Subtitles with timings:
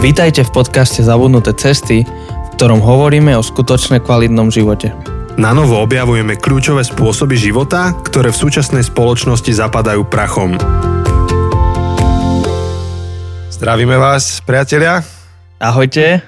[0.00, 4.96] Vítajte v podcaste Zabudnuté cesty, v ktorom hovoríme o skutočne kvalitnom živote.
[5.36, 10.56] Na novo objavujeme kľúčové spôsoby života, ktoré v súčasnej spoločnosti zapadajú prachom.
[13.52, 15.04] Zdravíme vás, priatelia.
[15.60, 16.24] Ahojte.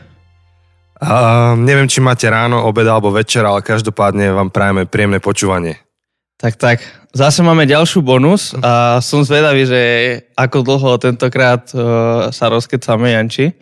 [1.00, 5.80] Uh, neviem, či máte ráno, obed alebo večer, ale každopádne vám prajeme príjemné počúvanie.
[6.42, 6.78] Tak, tak.
[7.14, 9.80] Zase máme ďalšiu bonus a som zvedavý, že
[10.34, 13.54] ako dlho tentokrát uh, sa rozkecame, Janči.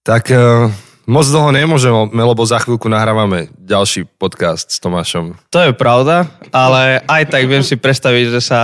[0.00, 0.72] Tak uh,
[1.04, 5.36] moc dlho nemôžeme, lebo za chvíľku nahrávame ďalší podcast s Tomášom.
[5.52, 8.60] To je pravda, ale aj tak viem si predstaviť, že sa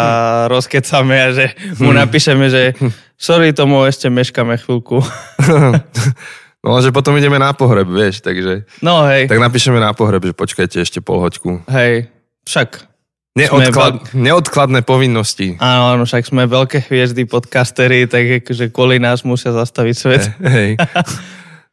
[0.48, 2.72] rozkecame a že mu napíšeme, že
[3.20, 5.04] sorry tomu, ešte meškame chvíľku.
[6.66, 8.66] No, že potom ideme na pohreb, vieš, takže...
[8.82, 9.30] No hej.
[9.30, 11.62] Tak napíšeme na pohreb, že počkajte ešte pol hoďku.
[11.70, 12.10] Hej,
[12.42, 12.85] však
[13.36, 14.16] Neodklad, sme...
[14.16, 15.60] Neodkladné povinnosti.
[15.60, 20.24] Áno, áno, však sme veľké hviezdy, podcastery, tak akože kvôli nás musia zastaviť svet.
[20.40, 20.80] Hej.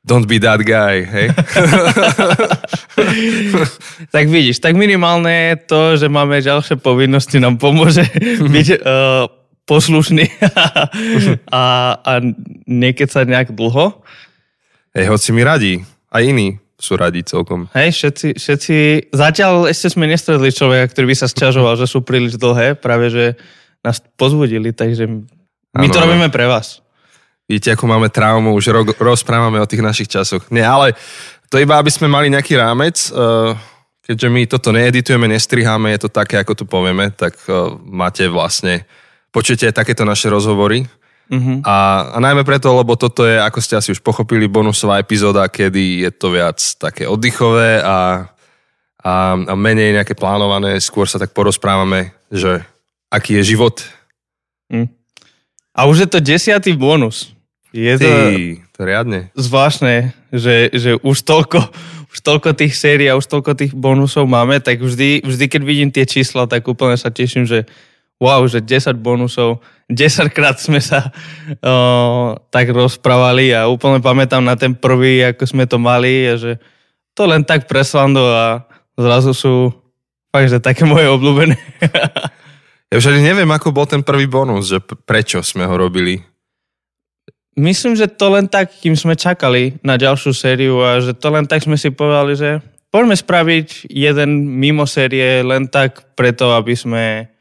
[0.03, 1.31] Don't be that guy, hej?
[4.15, 8.03] tak vidíš, tak minimálne to, že máme ďalšie povinnosti, nám pomôže
[8.43, 9.31] byť uh,
[9.63, 10.27] poslušný
[11.47, 11.63] a,
[11.95, 12.11] a
[12.67, 14.03] niekecať nejak dlho.
[14.91, 17.69] Hej, hoci mi radí, aj iní sú radi celkom.
[17.71, 18.75] Hej, všetci, všetci,
[19.13, 23.25] zatiaľ ešte sme nestredli človeka, ktorý by sa sťažoval, že sú príliš dlhé, práve že
[23.83, 25.07] nás pozbudili, takže
[25.75, 26.81] my ano, to robíme pre vás.
[27.45, 30.47] Vidíte, ako máme traumu, už ro- rozprávame o tých našich časoch.
[30.47, 30.95] Nie, ale
[31.51, 33.53] to iba, aby sme mali nejaký rámec, uh,
[34.01, 38.87] keďže my toto needitujeme, nestriháme, je to také, ako tu povieme, tak uh, máte vlastne,
[39.29, 40.87] počujete takéto naše rozhovory,
[41.31, 41.63] Uh-huh.
[41.63, 46.03] A, a najmä preto, lebo toto je, ako ste asi už pochopili, bonusová epizóda, kedy
[46.03, 48.27] je to viac také oddychové a,
[48.99, 50.77] a, a menej nejaké plánované.
[50.83, 52.61] Skôr sa tak porozprávame, že
[53.07, 53.81] aký je život.
[54.67, 54.89] Uh.
[55.73, 57.33] A už je to desiatý bonus.
[57.73, 59.19] Je to, Ty, to riadne.
[59.33, 61.59] zvláštne, že, že už toľko,
[62.13, 65.89] už toľko tých sérií a už toľko tých bonusov máme, tak vždy, vždy keď vidím
[65.89, 67.65] tie čísla, tak úplne sa teším, že
[68.21, 71.09] wow, že 10 bonusov, 10 krát sme sa
[71.59, 76.61] o, tak rozprávali a úplne pamätám na ten prvý, ako sme to mali a že
[77.13, 78.65] to len tak preslando a
[78.97, 79.53] zrazu sú
[80.33, 81.57] fakt, že také moje obľúbené.
[82.89, 86.25] ja už ani neviem, ako bol ten prvý bonus, že prečo sme ho robili.
[87.53, 91.45] Myslím, že to len tak, kým sme čakali na ďalšiu sériu a že to len
[91.45, 92.57] tak sme si povedali, že
[92.89, 97.32] poďme spraviť jeden mimo série len tak preto, aby sme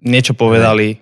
[0.00, 1.00] niečo povedali.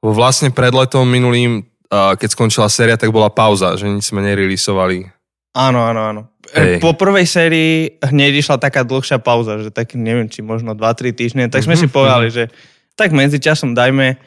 [0.00, 5.10] Vlastne pred letom minulým, keď skončila séria, tak bola pauza, že nič sme nerilisovali.
[5.52, 6.22] Áno, áno, áno.
[6.50, 6.82] Hej.
[6.82, 11.44] Po prvej sérii hneď išla taká dlhšia pauza, že tak neviem, či možno 2-3 týždne,
[11.46, 11.90] tak sme mm-hmm.
[11.90, 12.50] si povedali, že
[12.98, 14.18] tak medzi časom dajme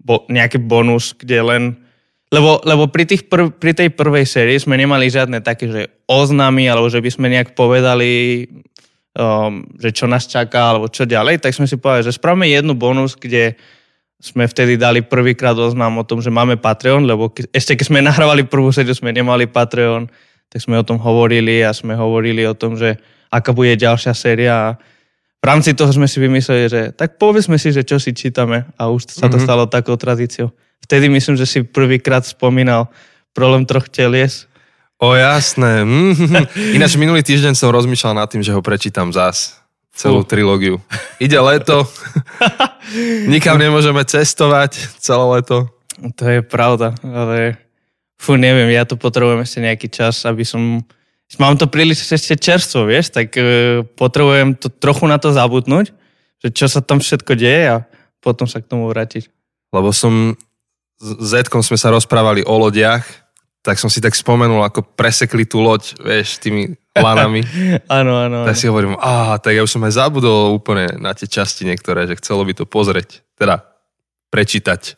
[0.00, 1.62] bo, nejaký bonus, kde len...
[2.30, 6.70] Lebo, lebo pri, tých prv, pri tej prvej sérii sme nemali žiadne také, že oznámy,
[6.70, 8.46] alebo že by sme nejak povedali,
[9.18, 12.76] um, že čo nás čaká alebo čo ďalej, tak sme si povedali, že spravíme jednu
[12.78, 13.58] bonus, kde
[14.20, 18.04] sme vtedy dali prvýkrát oznám o tom, že máme Patreon, lebo ke, ešte keď sme
[18.08, 20.06] nahrávali prvú sériu, sme nemali Patreon,
[20.50, 22.98] tak sme o tom hovorili a sme hovorili o tom, že
[23.30, 24.68] aká bude ďalšia séria a
[25.40, 28.92] v rámci toho sme si vymysleli, že tak povedzme si, že čo si čítame a
[28.92, 29.40] už sa to mm-hmm.
[29.40, 30.52] stalo takou tradíciou.
[30.84, 32.92] Vtedy myslím, že si prvýkrát spomínal
[33.32, 34.49] problém troch telies
[35.00, 35.80] O jasné.
[36.76, 39.56] Ináč minulý týždeň som rozmýšľal nad tým, že ho prečítam zás.
[39.96, 40.76] Celú trilógiu.
[41.16, 41.88] Ide leto.
[43.24, 45.72] Nikam nemôžeme cestovať celé leto.
[46.20, 47.56] To je pravda, ale
[48.20, 50.84] fú, neviem, ja to potrebujem ešte nejaký čas, aby som...
[51.40, 55.96] Mám to príliš ešte čerstvo, vieš, tak uh, potrebujem to trochu na to zabudnúť,
[56.44, 57.76] že čo sa tam všetko deje a
[58.20, 59.32] potom sa k tomu vrátiť.
[59.72, 60.36] Lebo som...
[61.00, 63.08] S Zetkom sme sa rozprávali o lodiach
[63.60, 67.44] tak som si tak spomenul, ako presekli tú loď, vieš, tými lanami.
[68.00, 68.48] áno, áno.
[68.48, 72.08] Tak si hovorím, a tak ja už som aj zabudol úplne na tie časti niektoré,
[72.08, 73.60] že chcelo by to pozrieť, teda
[74.32, 74.96] prečítať.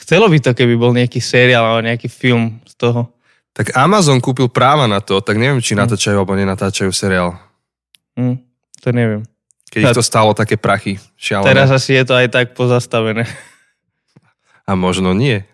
[0.00, 3.10] Chcelo by to, keby bol nejaký seriál alebo nejaký film z toho.
[3.50, 5.82] Tak Amazon kúpil práva na to, tak neviem, či hm.
[5.82, 7.34] natáčajú alebo nenatáčajú seriál.
[8.14, 8.38] Mm,
[8.78, 9.22] to neviem.
[9.70, 11.46] Keď ich to stalo také prachy šialené.
[11.46, 13.22] Teraz asi je to aj tak pozastavené.
[14.66, 15.46] A možno nie.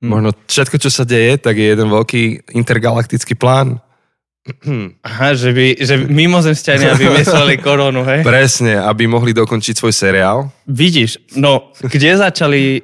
[0.00, 0.12] Hmm.
[0.12, 3.80] Možno všetko, čo sa deje, tak je jeden veľký intergalaktický plán.
[5.02, 8.22] Aha, že by že mimozemšťania vymysleli koronu, hej?
[8.22, 10.54] Presne, aby mohli dokončiť svoj seriál.
[10.70, 12.78] Vidíš, no, kde začali,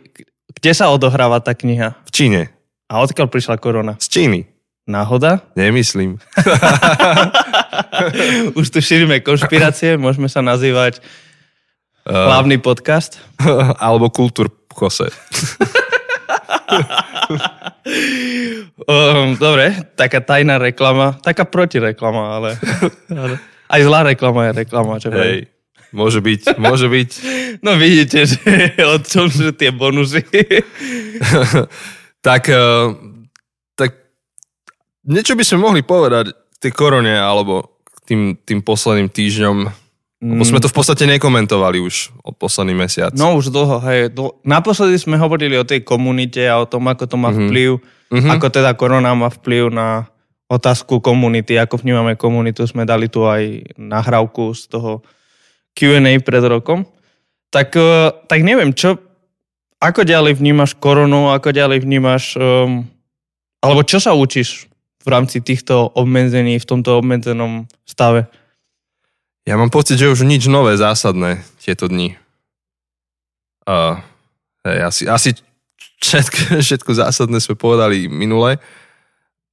[0.51, 1.95] kde sa odohráva tá kniha?
[2.03, 2.51] V Číne.
[2.91, 3.95] A odkiaľ prišla korona?
[4.03, 4.51] Z Číny.
[4.83, 5.47] Náhoda?
[5.55, 6.19] Nemyslím.
[8.59, 13.23] Už tu šírime konšpirácie, môžeme sa nazývať uh, hlavný podcast.
[13.87, 15.15] Alebo kultúr kose.
[18.87, 22.51] Um, dobre, taká tajná reklama, taká protireklama, ale,
[23.11, 23.37] ale
[23.73, 25.01] aj zlá reklama je reklama.
[25.01, 25.49] Čo Hej,
[25.97, 27.11] môže byť, môže byť.
[27.63, 28.41] No vidíte, že
[28.95, 30.25] o čom sú tie bonusy.
[32.27, 32.87] tak, eh,
[33.77, 33.91] tak
[35.07, 39.82] niečo by sme mohli povedať tej korone alebo tým, tým posledným týždňom
[40.23, 43.11] Lebo sme to v podstate nekomentovali už od posledný mesiac.
[43.19, 44.15] No už dlho, hej.
[44.15, 44.39] Dlho.
[44.47, 47.51] Naposledy sme hovorili o tej komunite a o tom, ako to má mm-hmm.
[47.51, 48.31] vplyv, mm-hmm.
[48.31, 50.07] ako teda korona má vplyv na
[50.47, 52.63] otázku komunity, ako vnímame komunitu.
[52.71, 55.03] Sme dali tu aj nahrávku z toho
[55.75, 56.87] Q&A pred rokom.
[57.51, 59.03] Tak, e, tak neviem, čo,
[59.83, 62.87] ako ďalej vnímaš koronu, ako ďalej vnímaš, um,
[63.59, 64.71] alebo čo sa učíš
[65.03, 68.31] v rámci týchto obmedzení, v tomto obmedzenom stave?
[69.43, 72.15] Ja mám pocit, že už nič nové zásadné tieto dni.
[73.67, 73.99] Uh,
[74.63, 75.29] hej, asi, asi
[76.03, 78.63] všetko, všetko zásadné sme povedali minule,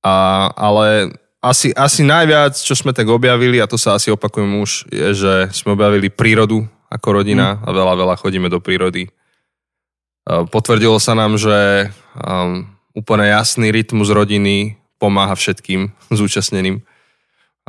[0.05, 4.91] a, ale asi, asi najviac, čo sme tak objavili, a to sa asi opakujem už,
[4.91, 7.59] je, že sme objavili prírodu ako rodina mm.
[7.65, 9.09] a veľa, veľa chodíme do prírody.
[10.29, 15.89] Uh, potvrdilo sa nám, že um, úplne jasný rytmus rodiny pomáha všetkým
[16.19, 16.85] zúčastneným.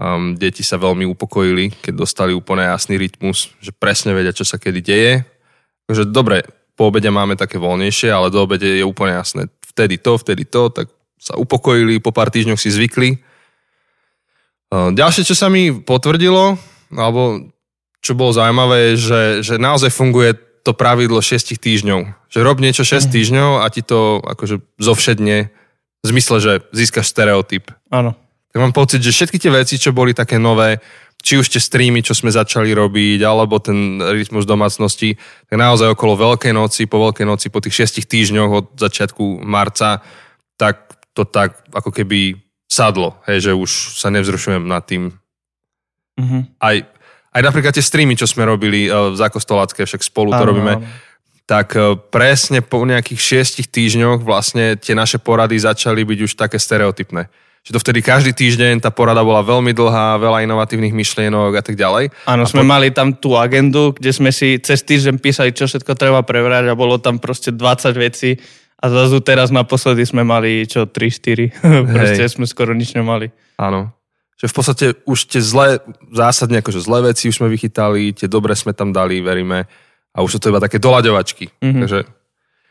[0.01, 4.57] Um, deti sa veľmi upokojili, keď dostali úplne jasný rytmus, že presne vedia, čo sa
[4.57, 5.29] kedy deje.
[5.85, 6.41] Takže dobre,
[6.73, 9.53] po obede máme také voľnejšie, ale do obede je úplne jasné.
[9.61, 10.89] Vtedy to, vtedy to, tak
[11.21, 13.21] sa upokojili, po pár týždňoch si zvykli.
[14.73, 16.57] Uh, ďalšie, čo sa mi potvrdilo,
[16.97, 17.53] alebo
[18.01, 20.33] čo bolo zaujímavé, je, že, že naozaj funguje
[20.65, 22.33] to pravidlo 6 týždňov.
[22.33, 23.13] Že rob niečo 6 mm.
[23.13, 25.53] týždňov a ti to akože zovšedne
[26.01, 27.69] v zmysle, že získaš stereotyp.
[27.93, 28.17] Áno
[28.51, 30.83] tak mám pocit, že všetky tie veci, čo boli také nové,
[31.21, 35.15] či už tie streamy, čo sme začali robiť, alebo ten rytmus domácnosti,
[35.47, 40.03] tak naozaj okolo Veľkej noci, po Veľkej noci, po tých šiestich týždňoch od začiatku marca,
[40.59, 45.15] tak to tak ako keby sadlo, hej, že už sa nevzrušujem nad tým.
[46.17, 46.43] Mm-hmm.
[46.59, 46.77] Aj,
[47.37, 50.75] aj napríklad tie streamy, čo sme robili uh, v Zakostolácké, však spolu to ano, robíme,
[50.81, 50.87] ano.
[51.45, 56.57] tak uh, presne po nejakých šiestich týždňoch vlastne tie naše porady začali byť už také
[56.57, 57.29] stereotypné
[57.61, 61.77] že to vtedy každý týždeň, tá porada bola veľmi dlhá, veľa inovatívnych myšlienok a tak
[61.77, 62.09] ďalej.
[62.25, 62.71] Áno, sme po...
[62.73, 66.75] mali tam tú agendu, kde sme si cez týždeň písali, čo všetko treba prebrať a
[66.75, 68.41] bolo tam proste 20 vecí
[68.81, 71.53] a zrazu teraz naposledy sme mali čo 3-4,
[71.97, 73.29] proste sme skoro nič nemali.
[73.61, 73.93] Áno,
[74.41, 75.85] že v podstate už tie zlé,
[76.17, 79.69] zásadne akože zlé veci už sme vychytali, tie dobré sme tam dali, veríme
[80.11, 81.61] a už sú to iba také doľaďovačky.
[81.61, 81.81] Mm-hmm.
[81.85, 81.99] Takže,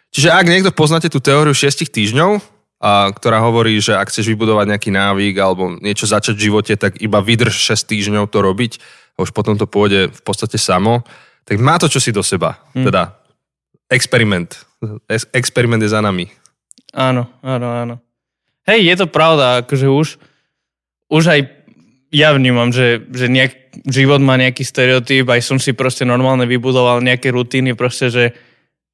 [0.09, 4.65] čiže ak niekto poznáte tú teóriu 6 týždňov, a, ktorá hovorí, že ak chceš vybudovať
[4.71, 8.79] nejaký návyk alebo niečo začať v živote, tak iba vydrž 6 týždňov to robiť
[9.19, 11.03] a už potom to pôjde v podstate samo,
[11.43, 12.55] tak má to čo si do seba.
[12.71, 12.87] Hmm.
[12.87, 13.19] Teda
[13.91, 14.55] experiment.
[15.35, 16.31] Experiment je za nami.
[16.95, 17.95] Áno, áno, áno.
[18.63, 20.07] Hej, je to pravda, akože už,
[21.11, 21.39] už aj
[22.09, 27.01] ja vnímam, že, že nejak, život má nejaký stereotyp, aj som si proste normálne vybudoval
[27.05, 28.23] nejaké rutiny, proste, že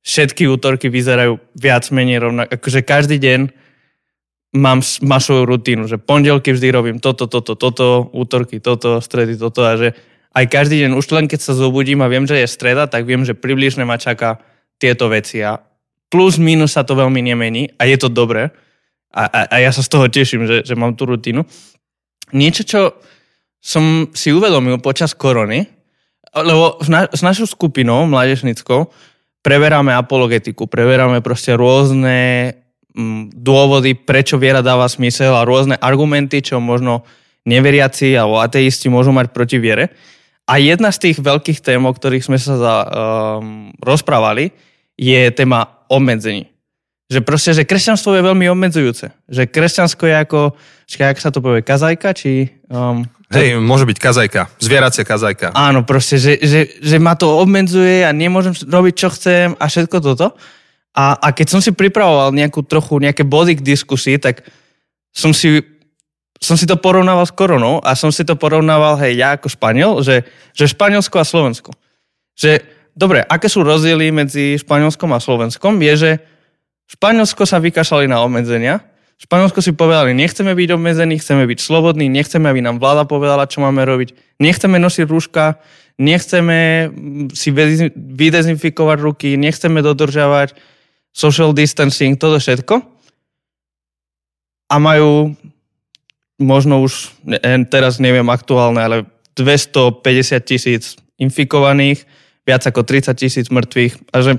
[0.03, 2.49] všetky útorky vyzerajú viac menej rovnako.
[2.59, 3.64] Akože každý deň
[4.55, 9.67] mám, mám svoju rutínu, že pondelky vždy robím toto, toto, toto, útorky toto, stredy toto
[9.67, 9.91] a že
[10.35, 13.23] aj každý deň, už len keď sa zobudím a viem, že je streda, tak viem,
[13.23, 14.39] že približne ma čaká
[14.79, 15.59] tieto veci a
[16.11, 18.51] plus minus sa to veľmi nemení a je to dobré
[19.15, 21.47] a, a, a ja sa z toho teším, že, že mám tú rutinu.
[22.35, 22.81] Niečo, čo
[23.63, 25.71] som si uvedomil počas korony,
[26.35, 28.91] lebo na, s našou skupinou mládežnickou
[29.39, 32.51] preberáme apologetiku, preberáme proste rôzne
[33.35, 37.03] dôvody, prečo viera dáva smysel a rôzne argumenty, čo možno
[37.43, 39.91] neveriaci alebo ateisti môžu mať proti viere.
[40.45, 44.53] A jedna z tých veľkých tém, o ktorých sme sa za, um, rozprávali,
[44.95, 46.47] je téma obmedzení.
[47.05, 49.13] Že proste, že kresťanstvo je veľmi obmedzujúce.
[49.29, 50.39] Že kresťansko je ako,
[50.89, 52.49] čakaj, jak sa to povie, kazajka, či...
[52.69, 55.53] Um, Hej, môže byť kazajka, zvieracia kazajka.
[55.57, 59.97] Áno, proste, že, že, že ma to obmedzuje a nemôžem robiť, čo chcem a všetko
[59.97, 60.37] toto.
[60.95, 64.47] A, a keď som si pripravoval nejakú trochu, nejaké body k diskusii, tak
[65.11, 65.59] som si,
[66.39, 69.99] som si to porovnával s koronou a som si to porovnával, hej, ja ako Španiel,
[69.99, 70.23] že,
[70.55, 71.75] že Španielsko a Slovensko.
[72.39, 72.63] Že,
[72.95, 76.11] dobre, aké sú rozdiely medzi Španielskom a Slovenskom, je, že
[76.87, 78.79] Španielsko sa vykašľali na obmedzenia,
[79.15, 83.63] Španielsko si povedali, nechceme byť obmedzení, chceme byť slobodní, nechceme, aby nám vláda povedala, čo
[83.63, 84.11] máme robiť,
[84.43, 85.55] nechceme nosiť rúška,
[85.95, 86.91] nechceme
[87.31, 87.49] si
[87.95, 90.74] vydezinfikovať ruky, nechceme dodržiavať
[91.15, 92.83] social distancing, toto všetko.
[94.67, 95.31] A majú
[96.35, 97.15] možno už,
[97.71, 98.97] teraz neviem aktuálne, ale
[99.39, 102.03] 250 tisíc infikovaných,
[102.43, 104.31] viac ako 30 tisíc mŕtvych a že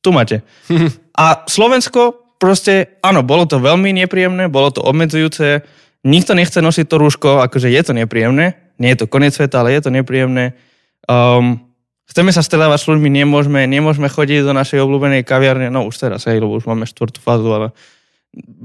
[0.00, 0.40] tu máte.
[1.14, 5.62] A Slovensko proste, áno, bolo to veľmi nepríjemné, bolo to obmedzujúce,
[6.02, 9.78] nikto nechce nosiť to rúško, akože je to nepríjemné, nie je to koniec sveta, ale
[9.78, 10.58] je to nepríjemné.
[11.06, 11.62] Um,
[12.10, 16.28] chceme sa stredávať s ľuďmi, nemôžeme, nemôžeme chodiť do našej obľúbenej kaviarne, no už teraz,
[16.28, 17.68] hej, lebo už máme štvrtú fázu, ale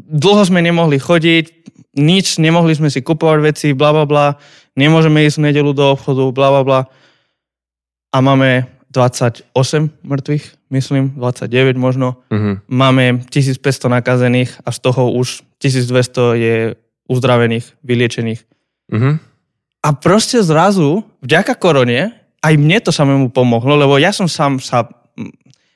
[0.10, 1.46] dlho sme nemohli chodiť,
[2.00, 4.28] nič, nemohli sme si kupovať veci, bla bla bla,
[4.78, 6.82] nemôžeme ísť v nedelu do obchodu, bla bla bla.
[8.10, 9.54] A máme 28
[10.02, 12.18] mŕtvych, myslím, 29 možno.
[12.34, 12.58] Uh-huh.
[12.66, 13.62] Máme 1500
[14.02, 16.56] nakazených a z toho už 1200 je
[17.06, 18.42] uzdravených, vyliečených.
[18.90, 19.22] Uh-huh.
[19.86, 24.88] A proste zrazu, vďaka korone, aj mne to samému pomohlo, lebo ja som sám sa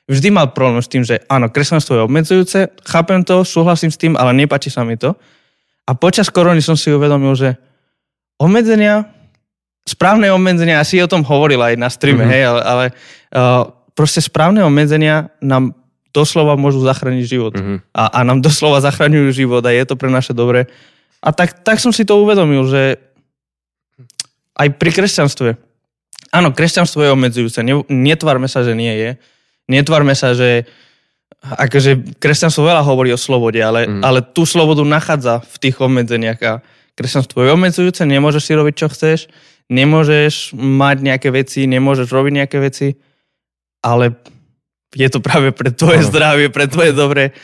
[0.08, 4.16] vždy mal problém s tým, že áno, kresťanstvo je obmedzujúce, chápem to, súhlasím s tým,
[4.16, 5.16] ale nepáči sa mi to.
[5.84, 7.56] A počas korony som si uvedomil, že
[8.40, 9.14] obmedzenia
[9.84, 12.34] správne obmedzenia, asi o tom hovoril aj na streame, mm-hmm.
[12.34, 12.84] hej, ale, ale
[13.36, 15.76] uh, proste správne obmedzenia nám
[16.10, 17.52] doslova môžu zachrániť život.
[17.52, 17.78] Mm-hmm.
[17.92, 20.72] A, a nám doslova zachraňujú život a je to pre naše dobre.
[21.20, 22.96] A tak, tak som si to uvedomil, že
[24.56, 25.50] aj pri kresťanstve.
[26.34, 27.62] Áno, kresťanstvo je obmedzujúce.
[27.86, 29.10] Netvárme sa, že nie je.
[29.70, 30.66] Netvárme sa, že
[31.44, 34.02] akože kresťanstvo veľa hovorí o slobode, ale, mm.
[34.02, 36.52] ale tú slobodu nachádza v tých obmedzeniach a
[36.96, 39.18] kresťanstvo je obmedzujúce, nemôžeš si robiť, čo chceš,
[39.68, 42.96] nemôžeš mať nejaké veci, nemôžeš robiť nejaké veci,
[43.84, 44.16] ale
[44.96, 46.08] je to práve pre tvoje no.
[46.08, 47.36] zdravie, pre tvoje dobre.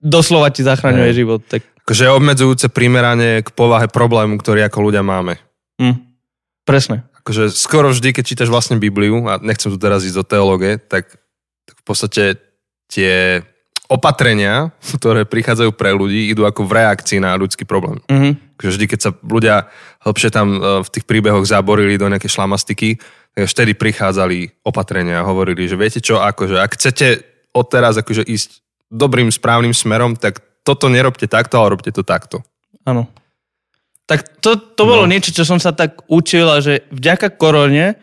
[0.00, 1.16] Doslova ti zachraňuje no.
[1.16, 1.40] život.
[1.48, 1.64] Tak...
[1.86, 5.40] Akože je obmedzujúce primeranie k povahe problému, ktorý ako ľudia máme.
[5.80, 5.96] Hm.
[6.68, 7.09] Presne.
[7.30, 11.14] Akože skoro vždy, keď čítaš vlastne Bibliu, a nechcem tu teraz ísť do teológie, tak,
[11.62, 12.22] tak v podstate
[12.90, 13.46] tie
[13.86, 18.02] opatrenia, ktoré prichádzajú pre ľudí, idú ako v reakcii na ľudský problém.
[18.10, 18.58] Mm-hmm.
[18.58, 19.70] Takže vždy, keď sa ľudia
[20.02, 22.98] hlbšie tam e, v tých príbehoch zaborili do nejaké šlamastiky,
[23.30, 27.06] tak vtedy prichádzali opatrenia a hovorili, že viete čo, akože ak chcete
[27.54, 28.58] odteraz akože ísť
[28.90, 32.42] dobrým, správnym smerom, tak toto nerobte takto, ale robte to takto.
[32.82, 33.06] Áno.
[34.10, 35.10] Tak to, to bolo no.
[35.14, 37.94] niečo, čo som sa tak učil a že vďaka korone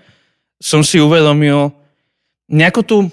[0.64, 1.76] som si uvedomil
[2.48, 3.12] nejakú tú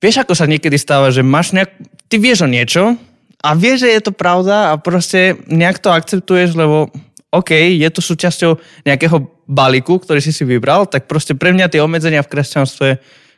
[0.00, 1.70] vieš, ako sa niekedy stáva, že máš nejak,
[2.08, 2.96] ty vieš o niečo
[3.44, 6.88] a vieš, že je to pravda a proste nejak to akceptuješ, lebo
[7.30, 8.58] OK, je to súčasťou
[8.88, 12.88] nejakého balíku, ktorý si si vybral, tak proste pre mňa tie obmedzenia v kresťanstve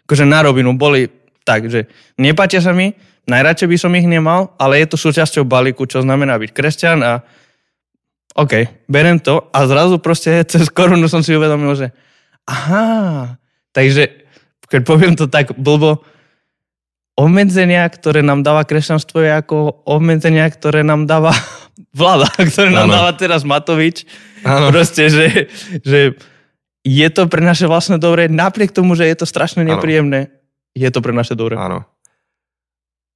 [0.09, 1.09] akože na rovinu boli
[1.43, 2.95] tak, že nepáčia sa mi,
[3.29, 7.13] najradšej by som ich nemal, ale je to súčasťou balíku, čo znamená byť kresťan a
[8.33, 8.53] OK,
[8.89, 11.93] berem to a zrazu proste cez korunu som si uvedomil, že
[12.49, 13.37] aha,
[13.77, 14.25] takže
[14.73, 16.01] keď poviem to tak blbo,
[17.13, 21.37] obmedzenia, ktoré nám dáva kresťanstvo je ako obmedzenia, ktoré nám dáva
[21.99, 22.95] vláda, ktoré nám ano.
[22.97, 24.09] dáva teraz Matovič.
[24.43, 24.73] Ano.
[24.73, 25.27] Proste, že,
[25.85, 26.17] že
[26.83, 30.35] je to pre naše vlastné dobre, napriek tomu, že je to strašne nepríjemné, ano.
[30.75, 31.55] je to pre naše dobre.
[31.55, 31.85] Áno.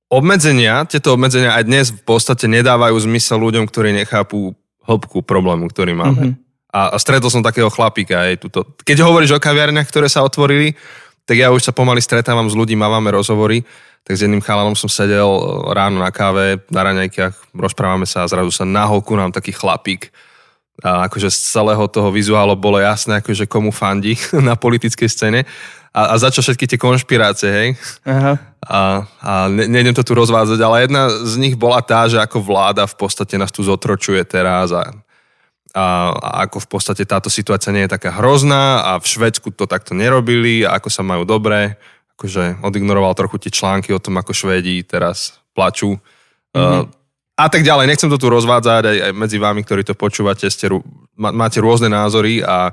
[0.07, 4.55] Obmedzenia, tieto obmedzenia aj dnes v podstate nedávajú zmysel ľuďom, ktorí nechápu
[4.87, 6.23] hĺbku problému, ktorý máme.
[6.33, 6.71] Mm-hmm.
[6.73, 8.65] A, a stretol som takého chlapíka aj tuto.
[8.87, 10.77] Keď hovoríš o kaviarniach, ktoré sa otvorili,
[11.27, 13.67] tak ja už sa pomaly stretávam s ľuďmi, mávame rozhovory,
[14.07, 15.43] tak s jedným chalanom som sedel e,
[15.75, 20.15] ráno na káve, na raňajkách, rozprávame sa a zrazu sa nahol ku nám taký chlapík.
[20.85, 24.17] A akože z celého toho vizuálu bolo jasné, akože komu fandí
[24.49, 25.41] na politickej scéne
[25.97, 27.69] a, a za čo všetky tie konšpirácie, hej.
[28.05, 28.37] Aha.
[28.61, 28.81] A,
[29.25, 32.85] a ne, nejdem to tu rozvádzať, ale jedna z nich bola tá, že ako vláda
[32.85, 34.93] v podstate nás tu zotročuje teraz a
[35.77, 39.69] a, a ako v podstate táto situácia nie je taká hrozná a v Švedsku to
[39.69, 41.77] takto nerobili a ako sa majú dobre.
[42.17, 46.01] Akože odignoroval trochu tie články o tom, ako Švédi teraz plačú.
[46.57, 46.81] Mm-hmm.
[46.81, 46.89] Uh,
[47.37, 47.85] a tak ďalej.
[47.87, 50.49] Nechcem to tu rozvádzať aj, aj medzi vami, ktorí to počúvate.
[50.49, 50.73] Ste,
[51.17, 52.73] máte rôzne názory a,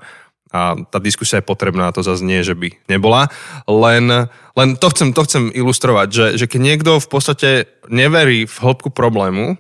[0.55, 3.27] a tá diskusia je potrebná, to zase nie, že by nebola.
[3.67, 7.49] Len, len to, chcem, to chcem ilustrovať, že, že keď niekto v podstate
[7.91, 9.59] neverí v hĺbku problému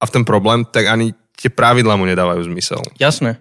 [0.00, 2.84] a v ten problém, tak ani tie pravidla mu nedávajú zmysel.
[3.00, 3.40] Jasné.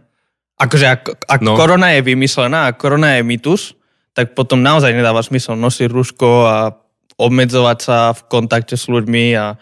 [0.60, 1.60] Akože ak, ak no.
[1.60, 3.76] korona je vymyslená, ak korona je mytus,
[4.16, 6.76] tak potom naozaj nedáva zmysel nosiť rúško a
[7.20, 9.56] obmedzovať sa v kontakte s ľuďmi a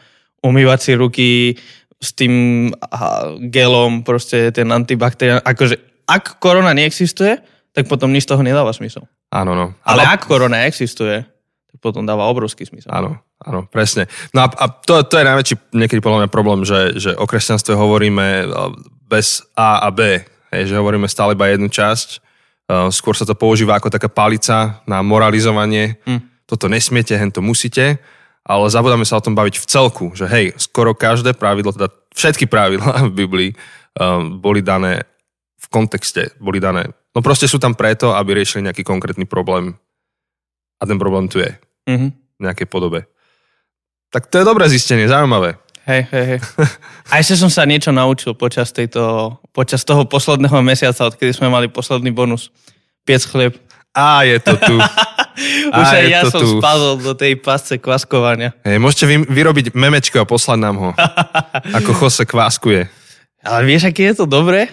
[0.47, 1.29] umývať si ruky
[1.99, 2.71] s tým
[3.51, 5.43] gelom, proste ten antibakterián.
[5.43, 7.37] Akože ak korona neexistuje,
[7.75, 9.03] tak potom nič toho nedáva zmysel.
[9.27, 9.65] Áno, no.
[9.83, 11.19] Ale, Ale ak korona existuje,
[11.67, 12.89] tak potom dáva obrovský zmysel.
[12.95, 13.19] Áno.
[13.37, 14.09] Áno, presne.
[14.33, 17.77] No a, a to, to je najväčší niekedy podľa mňa problém, že, že o kresťanstve
[17.77, 18.49] hovoríme
[19.05, 20.25] bez A a B.
[20.49, 22.17] Hej, že hovoríme stále iba jednu časť.
[22.89, 26.01] Skôr sa to používa ako taká palica na moralizovanie.
[26.09, 26.49] Hm.
[26.49, 28.01] Toto nesmiete, hen to musíte.
[28.47, 30.05] Ale zabudáme sa o tom baviť v celku.
[30.15, 33.49] Že hej, skoro každé pravidlo, teda všetky pravidlá v Biblii
[33.99, 35.03] um, boli dané
[35.59, 36.31] v kontexte.
[36.39, 36.87] Boli dané.
[37.11, 39.75] No proste sú tam preto, aby riešili nejaký konkrétny problém.
[40.79, 41.51] A ten problém tu je.
[41.91, 42.09] Mm-hmm.
[42.39, 43.09] V nejakej podobe.
[44.13, 45.59] Tak to je dobré zistenie, zaujímavé.
[45.87, 46.39] Hej, hej, hej.
[47.11, 51.71] A ešte som sa niečo naučil počas, tejto, počas toho posledného mesiaca, odkedy sme mali
[51.71, 52.51] posledný bonus.
[53.07, 53.55] Piec chlieb.
[53.95, 54.75] Á, je to tu.
[55.70, 56.58] Už aj ja som tu.
[56.58, 58.58] spadol do tej pasce kvaskovania.
[58.65, 60.89] Hej, môžete vy, vyrobiť memečko a poslať nám ho.
[61.77, 62.89] ako Jose kváskuje.
[63.46, 64.65] Ale vieš, aký je to dobré?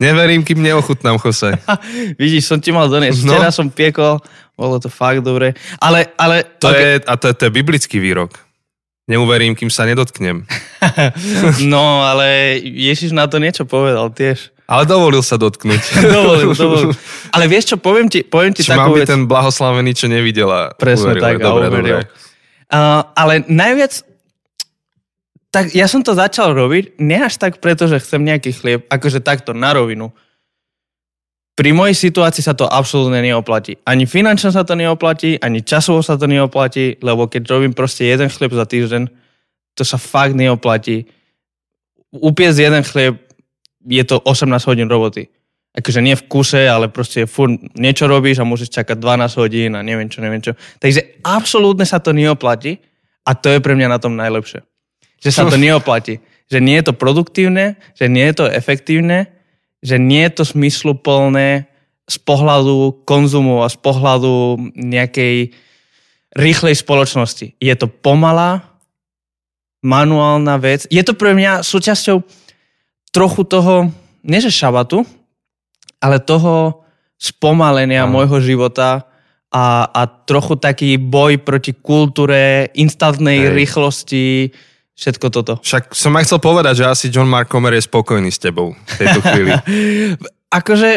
[0.00, 1.54] Neverím, kým neochutnám, Jose.
[2.20, 3.22] Vidíš, som ti mal doniesť.
[3.22, 3.36] No.
[3.36, 4.18] Včera som piekol,
[4.58, 5.54] bolo to fakt dobre.
[5.78, 6.42] Ale, ale...
[6.58, 6.98] To okay.
[6.98, 8.34] je, a to je, to je biblický výrok.
[9.10, 10.46] Neuverím, kým sa nedotknem.
[11.72, 14.54] no, ale Ježiš na to niečo povedal tiež.
[14.70, 15.82] Ale dovolil sa dotknúť.
[16.14, 16.94] dovolil, dovolil.
[17.34, 19.10] Ale vieš čo, poviem ti, poviem ti Či takú vec.
[19.10, 20.70] ten blahoslavený, čo nevidela.
[20.78, 21.22] Presne uveril.
[21.26, 22.06] tak, dobre, dobre.
[22.70, 24.06] Uh, ale najviac,
[25.50, 29.18] tak ja som to začal robiť, ne až tak preto, že chcem nejaký chlieb, akože
[29.18, 30.14] takto na rovinu.
[31.58, 33.74] Pri mojej situácii sa to absolútne neoplatí.
[33.82, 38.30] Ani finančne sa to neoplatí, ani časovo sa to neoplatí, lebo keď robím proste jeden
[38.30, 39.10] chlieb za týždeň,
[39.74, 41.10] to sa fakt neoplatí.
[42.14, 43.18] Upiesť jeden chlieb
[43.84, 45.28] je to 18 hodín roboty.
[45.70, 49.86] Akože nie v kuse, ale proste furt niečo robíš a môžeš čakať 12 hodín a
[49.86, 50.58] neviem čo, neviem čo.
[50.82, 52.82] Takže absolútne sa to neoplatí
[53.22, 54.66] a to je pre mňa na tom najlepšie.
[55.22, 56.18] Že sa to neoplatí.
[56.50, 59.30] Že nie je to produktívne, že nie je to efektívne,
[59.78, 61.70] že nie je to smysluplné
[62.10, 65.54] z pohľadu konzumu a z pohľadu nejakej
[66.34, 67.54] rýchlej spoločnosti.
[67.62, 68.66] Je to pomalá,
[69.80, 70.90] manuálna vec.
[70.90, 72.20] Je to pre mňa súčasťou
[73.10, 73.90] trochu toho,
[74.22, 75.02] nie že šabatu,
[76.00, 76.86] ale toho
[77.20, 78.16] spomalenia no.
[78.16, 79.04] môjho života
[79.50, 83.52] a, a trochu taký boj proti kultúre, instantnej Hej.
[83.52, 84.26] rýchlosti,
[84.94, 85.52] všetko toto.
[85.60, 88.94] Však som aj chcel povedať, že asi John Mark Comer je spokojný s tebou v
[88.96, 89.52] tejto chvíli.
[90.60, 90.90] akože,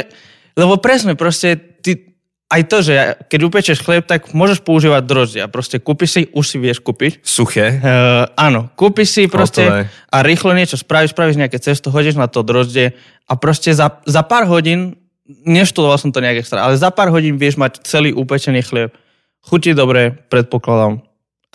[0.54, 2.13] lebo presne, proste ty,
[2.54, 2.94] aj to, že
[3.34, 5.50] keď upečeš chlieb, tak môžeš používať droždia.
[5.50, 7.26] Proste kúpiš si, už si vieš kúpiť.
[7.26, 7.82] Suché?
[7.82, 9.90] Uh, áno, kúpiš si proste Hotové.
[9.90, 12.94] a rýchlo niečo spravíš, spravíš nejaké cesto, hodíš na to droždie
[13.26, 17.42] a proste za, za pár hodín, neštudoval som to nejak extra, ale za pár hodín
[17.42, 18.94] vieš mať celý upečený chlieb.
[19.42, 21.02] Chutí dobre, predpokladám.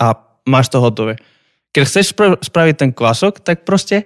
[0.03, 1.15] A máš to hotové.
[1.71, 2.05] Keď chceš
[2.43, 4.03] spraviť ten kvasok, tak proste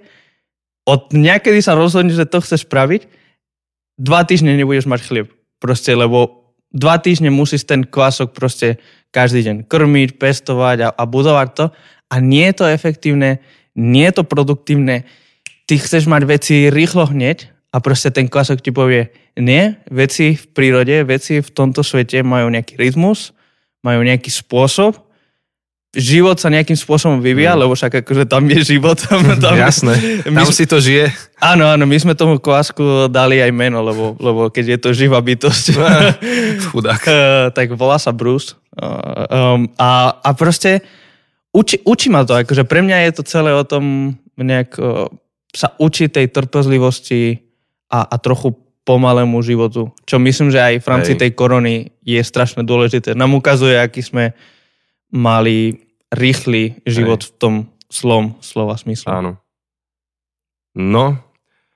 [0.86, 3.08] od nejakedy sa rozhodneš, že to chceš spraviť,
[3.96, 5.28] dva týždne nebudeš mať chlieb.
[5.58, 6.43] Proste, lebo
[6.74, 8.82] dva týždne musíš ten kvások proste
[9.14, 11.64] každý deň krmiť, pestovať a, a budovať to
[12.10, 13.38] a nie je to efektívne,
[13.78, 15.06] nie je to produktívne.
[15.64, 20.44] Ty chceš mať veci rýchlo hneď a proste ten kvások ti povie, nie, veci v
[20.50, 23.30] prírode, veci v tomto svete majú nejaký rytmus,
[23.86, 24.98] majú nejaký spôsob
[25.94, 27.60] život sa nejakým spôsobom vyvíja, mm.
[27.64, 28.98] lebo však akože tam je život.
[28.98, 31.14] Tam, tam, Jasné, tam my, si to žije.
[31.38, 35.22] Áno, áno, my sme tomu kvásku dali aj meno, lebo, lebo keď je to živá
[35.22, 35.64] bytosť,
[36.70, 37.02] Chudák.
[37.14, 38.58] Eh, tak volá sa Bruce.
[38.74, 40.82] Um, a, a proste
[41.54, 45.06] uči, učí ma to, akože pre mňa je to celé o tom nejak uh,
[45.54, 47.38] sa učiť tej trpezlivosti
[47.86, 51.20] a, a trochu pomalému životu, čo myslím, že aj v rámci Hej.
[51.22, 53.14] tej korony je strašne dôležité.
[53.14, 54.34] Nám ukazuje, aký sme
[55.14, 55.83] mali
[56.14, 57.28] rýchly život Hej.
[57.28, 57.54] v tom
[57.90, 59.10] slom slova smyslu.
[59.10, 59.32] Áno.
[60.74, 61.18] No,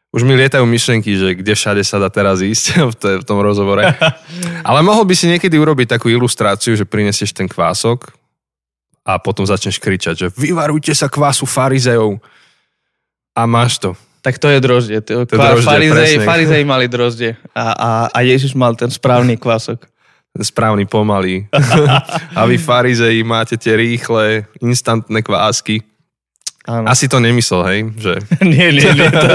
[0.09, 2.65] už mi lietajú myšlenky, že kde všade sa dá teraz ísť
[3.23, 3.85] v, tom rozhovore.
[4.69, 8.11] Ale mohol by si niekedy urobiť takú ilustráciu, že prinesieš ten kvások
[9.05, 12.21] a potom začneš kričať, že vyvarujte sa kvásu farizejov
[13.33, 13.93] a máš to.
[14.19, 14.99] Tak to je droždie.
[15.07, 19.87] To, to droždie farizej, farizej mali droždie a, a, a Ježiš mal ten správny kvások
[20.37, 21.49] správny pomalý.
[22.39, 25.83] a vy farizeji máte tie rýchle, instantné kvásky.
[26.69, 26.85] Áno.
[26.85, 27.81] Asi to nemyslel, hej?
[27.97, 28.13] Že...
[28.45, 29.29] nie, nie, nie, to,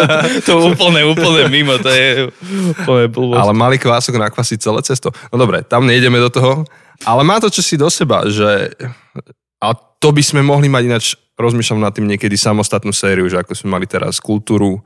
[0.45, 2.29] to úplne, úplne mimo, to je
[2.77, 3.41] úplne blbosť.
[3.41, 5.09] Ale malý kvások nakvasí celé cesto.
[5.33, 6.61] No dobre, tam nejdeme do toho,
[7.09, 8.77] ale má to čosi do seba, že
[9.57, 13.57] a to by sme mohli mať ináč, rozmýšľam nad tým niekedy samostatnú sériu, že ako
[13.57, 14.81] sme mali teraz kultúru e,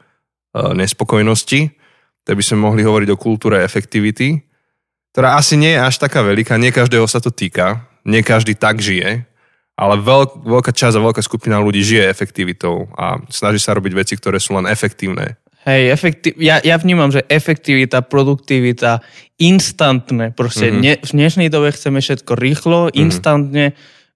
[0.71, 1.73] nespokojnosti,
[2.23, 4.39] tak by sme mohli hovoriť o kultúre efektivity,
[5.17, 8.77] ktorá asi nie je až taká veľká, nie každého sa to týka, nie každý tak
[8.77, 9.25] žije,
[9.73, 14.13] ale veľk, veľká časť a veľká skupina ľudí žije efektivitou a snaží sa robiť veci,
[14.13, 15.41] ktoré sú len efektívne.
[15.65, 19.01] Hej, efektiv- ja, ja vnímam, že efektivita, produktivita,
[19.41, 20.85] instantné, proste mm-hmm.
[20.85, 23.01] ne, v dnešnej dobe chceme všetko rýchlo, mm-hmm.
[23.01, 23.65] instantne,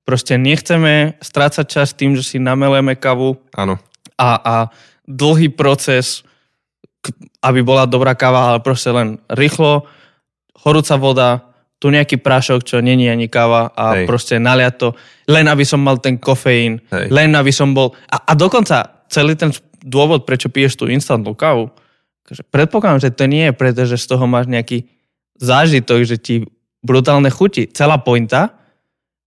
[0.05, 3.81] proste nechceme strácať čas tým, že si nameleme kavu Áno.
[4.21, 4.55] A, a
[5.09, 6.21] dlhý proces,
[7.41, 9.89] aby bola dobrá káva, ale proste len rýchlo,
[10.61, 11.29] horúca voda,
[11.81, 14.05] tu nejaký prášok, čo není ani káva a Hej.
[14.05, 14.89] proste naliať to,
[15.25, 17.09] len aby som mal ten kofeín, Hej.
[17.09, 17.97] len aby som bol...
[18.05, 19.49] A, a dokonca celý ten
[19.81, 21.73] dôvod, prečo piješ tú instantnú kávu,
[22.21, 24.85] akože predpokladám, že to nie je preto, že z toho máš nejaký
[25.41, 26.35] zážitok, že ti
[26.85, 27.65] brutálne chutí.
[27.65, 28.61] Celá pointa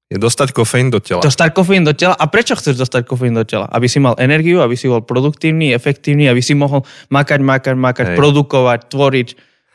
[0.06, 1.26] Je dostať kofeín do tela.
[1.26, 2.14] Dostať kofeín do tela.
[2.14, 3.66] A prečo chceš dostať kofeín do tela?
[3.66, 8.06] Aby si mal energiu, aby si bol produktívny, efektívny, aby si mohol makať, makať, makať,
[8.14, 8.18] Hej.
[8.22, 9.28] produkovať, tvoriť.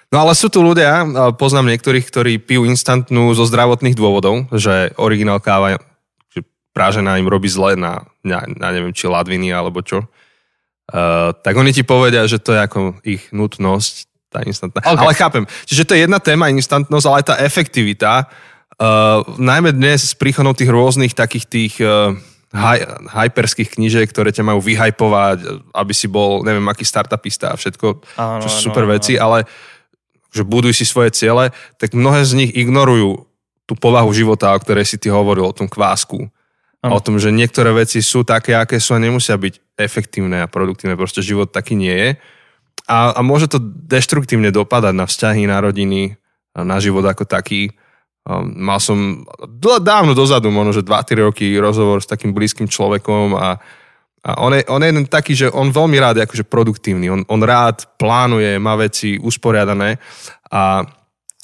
[0.10, 1.06] No ale sú tu ľudia,
[1.38, 5.78] poznám niektorých, ktorí pijú instantnú zo zdravotných dôvodov, že originál káva
[6.34, 6.42] že
[6.74, 10.10] prážená im robí zle na, na, na neviem, či ladviny alebo čo.
[10.90, 14.82] Uh, tak oni ti povedia, že to je ako ich nutnosť, tá instantná.
[14.82, 14.98] Okay.
[14.98, 15.46] Ale chápem.
[15.70, 18.26] Čiže to je jedna téma, instantnosť, ale aj tá efektivita,
[18.80, 22.16] Uh, najmä dnes s príchodom tých rôznych takých tých uh,
[22.56, 22.80] hy,
[23.12, 28.40] hyperských knížek, ktoré ťa majú vyhypovať, aby si bol, neviem, aký startupista a všetko, áno,
[28.40, 29.28] čo sú super áno, veci, áno.
[29.28, 29.38] ale
[30.30, 31.50] že buduj si svoje ciele,
[31.82, 33.26] tak mnohé z nich ignorujú
[33.70, 36.30] tú povahu života, o ktorej si ty hovoril, o tom kvásku.
[36.80, 36.96] Ano.
[36.96, 40.96] O tom, že niektoré veci sú také, aké sú a nemusia byť efektívne a produktívne.
[40.96, 42.10] Proste život taký nie je.
[42.90, 46.18] A, a môže to deštruktívne dopadať na vzťahy, na rodiny,
[46.58, 47.76] na život ako taký.
[48.26, 49.28] Um, mal som
[49.84, 53.62] dávno dozadu, možno že 2-3 roky rozhovor s takým blízkym človekom a,
[54.20, 57.08] a on, je, on je taký, že on veľmi rád je akože produktívny.
[57.08, 59.96] On, on rád plánuje, má veci usporiadané
[60.52, 60.84] a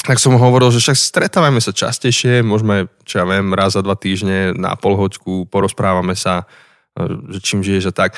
[0.05, 3.81] tak som mu hovoril, že však stretávame sa častejšie, môžeme, čo ja viem, raz za
[3.81, 6.45] dva týždne na polhoďku, porozprávame sa,
[7.31, 8.13] že čím žiješ a tak.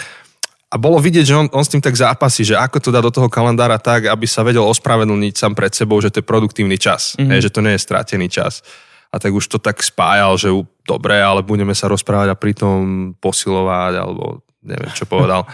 [0.67, 3.07] A bolo vidieť, že on, on s tým tak zápasí, že ako to dá do
[3.07, 7.15] toho kalendára tak, aby sa vedel ospravedlniť sám pred sebou, že to je produktívny čas,
[7.15, 7.31] mm-hmm.
[7.31, 8.59] hej, že to nie je stratený čas.
[9.07, 10.51] A tak už to tak spájal, že
[10.83, 15.47] dobre, ale budeme sa rozprávať a pritom posilovať, alebo neviem, čo povedal.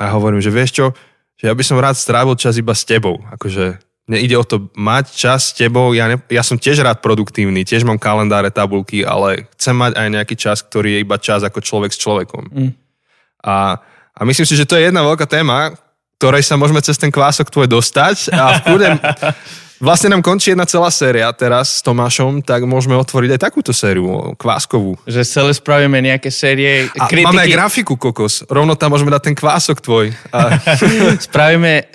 [0.00, 0.86] A hovorím, že vieš čo,
[1.36, 3.20] že ja by som rád strávil čas iba s tebou.
[3.28, 3.76] Akože
[4.08, 5.92] mne ide o to mať čas s tebou.
[5.92, 10.08] Ja, ne, ja som tiež rád produktívny, tiež mám kalendáre, tabulky, ale chcem mať aj
[10.08, 12.44] nejaký čas, ktorý je iba čas ako človek s človekom.
[12.48, 12.72] Mm.
[13.44, 13.76] A
[14.16, 15.76] a myslím si, že to je jedna veľká téma,
[16.16, 18.88] ktorej sa môžeme cez ten kvások tvoj dostať a v kľude,
[19.76, 24.32] Vlastne nám končí jedna celá séria teraz s Tomášom, tak môžeme otvoriť aj takúto sériu,
[24.40, 24.96] kváskovú.
[25.04, 27.28] Že celé spravíme nejaké série a kritiky.
[27.28, 28.48] máme aj grafiku, kokos.
[28.48, 30.16] Rovno tam môžeme dať ten kvások tvoj.
[30.32, 30.56] A...
[31.28, 31.92] spravíme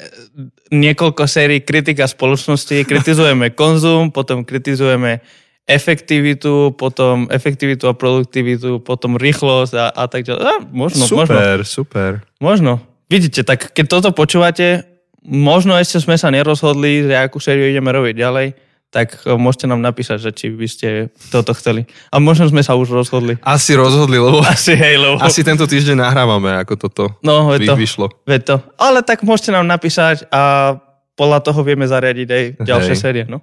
[0.72, 5.20] niekoľko sérií kritika spoločnosti, kritizujeme konzum, potom kritizujeme
[5.66, 10.44] efektivitu, potom efektivitu a produktivitu, potom rýchlosť a, a tak ďalej.
[10.46, 11.66] A, možno, super, možno.
[11.66, 12.12] super.
[12.38, 12.72] Možno.
[13.10, 14.91] Vidíte, tak keď toto počúvate,
[15.26, 18.48] možno ešte sme sa nerozhodli, že akú sériu ideme robiť ďalej,
[18.92, 20.88] tak e, môžete nám napísať, že či by ste
[21.32, 21.88] toto chceli.
[22.12, 23.40] A možno sme sa už rozhodli.
[23.42, 25.22] Asi rozhodli, lebo asi, hej, lebo...
[25.24, 28.12] asi tento týždeň nahrávame, ako toto no, vy, to, vyšlo.
[28.28, 28.56] to.
[28.76, 30.76] Ale tak môžete nám napísať a
[31.16, 33.00] podľa toho vieme zariadiť aj ďalšie hej.
[33.00, 33.24] série.
[33.30, 33.40] No?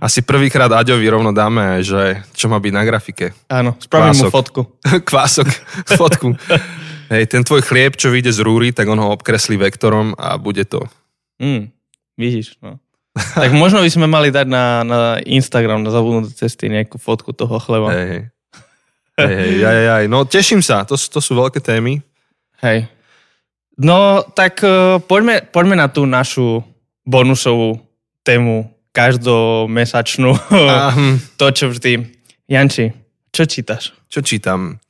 [0.00, 3.36] Asi prvýkrát Aďovi rovno dáme, že čo má byť na grafike.
[3.52, 4.24] Áno, spravím Kvások.
[4.24, 4.60] mu fotku.
[5.04, 5.48] Kvások,
[5.96, 6.28] fotku.
[7.12, 10.64] Hej, ten tvoj chlieb, čo vyjde z rúry, tak on ho obkreslí vektorom a bude
[10.64, 10.86] to.
[11.40, 11.72] Mm,
[12.20, 12.76] vidíš, no.
[13.34, 17.58] tak možno by sme mali dať na, na Instagram, na zabudnuté cesty nejakú fotku toho
[17.58, 17.90] chleba.
[17.90, 18.22] Hej, hej.
[19.18, 20.04] hej, hej, aj, aj.
[20.06, 22.04] No teším sa, to, to sú veľké témy.
[22.60, 22.86] Hej.
[23.80, 26.60] No tak uh, poďme, poďme na tú našu
[27.08, 27.80] bonusovú
[28.20, 30.36] tému každomesačnú
[31.40, 32.04] to, čo vždy.
[32.50, 32.92] Janči,
[33.32, 33.96] čo čítaš?
[34.10, 34.82] Čo čítam?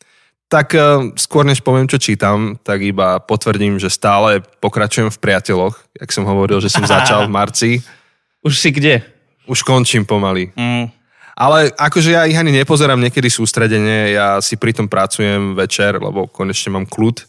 [0.50, 5.78] Tak uh, skôr než poviem, čo čítam, tak iba potvrdím, že stále pokračujem v priateľoch,
[5.94, 7.70] jak som hovoril, že som začal v marci.
[8.46, 9.06] Už si kde?
[9.46, 10.50] Už končím pomaly.
[10.58, 10.90] Mm.
[11.38, 16.26] Ale akože ja ich ani nepozerám niekedy sústredenie, ja si pri tom pracujem večer, lebo
[16.26, 17.22] konečne mám kľud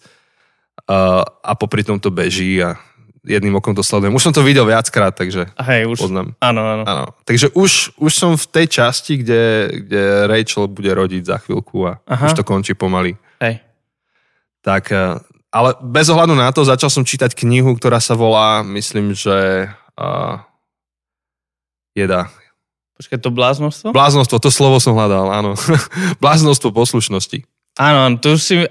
[0.89, 2.75] uh, a popri tom to beží a
[3.21, 4.13] jedným okom to sledujem.
[4.17, 6.33] Už som to videl viackrát, takže Hej, už, poznám.
[6.41, 6.83] Áno, áno.
[6.85, 7.05] áno.
[7.25, 9.43] Takže už, už som v tej časti, kde,
[9.85, 12.33] kde Rachel bude rodiť za chvíľku a Aha.
[12.33, 13.13] už to končí pomaly.
[13.37, 13.61] Hej.
[14.65, 15.21] Tak, eh,
[15.53, 19.67] ale bez ohľadu na to začal som čítať knihu, ktorá sa volá, myslím, že
[19.99, 20.39] uh,
[21.91, 22.31] jeda.
[22.95, 23.91] Počkaj, to bláznostvo?
[23.91, 25.59] Bláznostvo, to slovo som hľadal, áno.
[26.23, 27.43] bláznostvo poslušnosti.
[27.75, 28.63] Áno, tu si,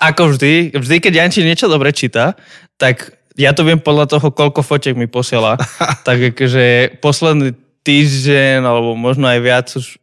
[0.00, 2.40] ako vždy, vždy, keď Janči niečo dobre číta,
[2.80, 5.58] tak ja to viem podľa toho, koľko fotiek mi posiela.
[6.06, 10.00] tak akože posledný týždeň, alebo možno aj viac, už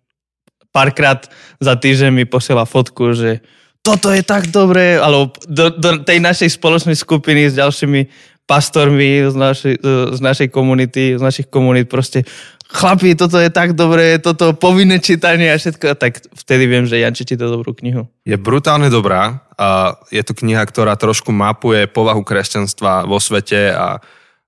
[0.69, 1.25] párkrát
[1.59, 3.41] za týždeň mi posiela fotku, že
[3.81, 9.35] toto je tak dobré, alebo do, do tej našej spoločnej skupiny s ďalšími pastormi z
[9.35, 9.75] našej,
[10.11, 12.27] z našej komunity, z našich komunít proste
[12.71, 17.27] chlapi, toto je tak dobré, toto povinné čítanie a všetko, tak vtedy viem, že Janči
[17.27, 18.07] číta dobrú knihu.
[18.23, 23.99] Je brutálne dobrá a je to kniha, ktorá trošku mapuje povahu kresťanstva vo svete a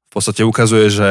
[0.07, 1.09] v podstate ukazuje, že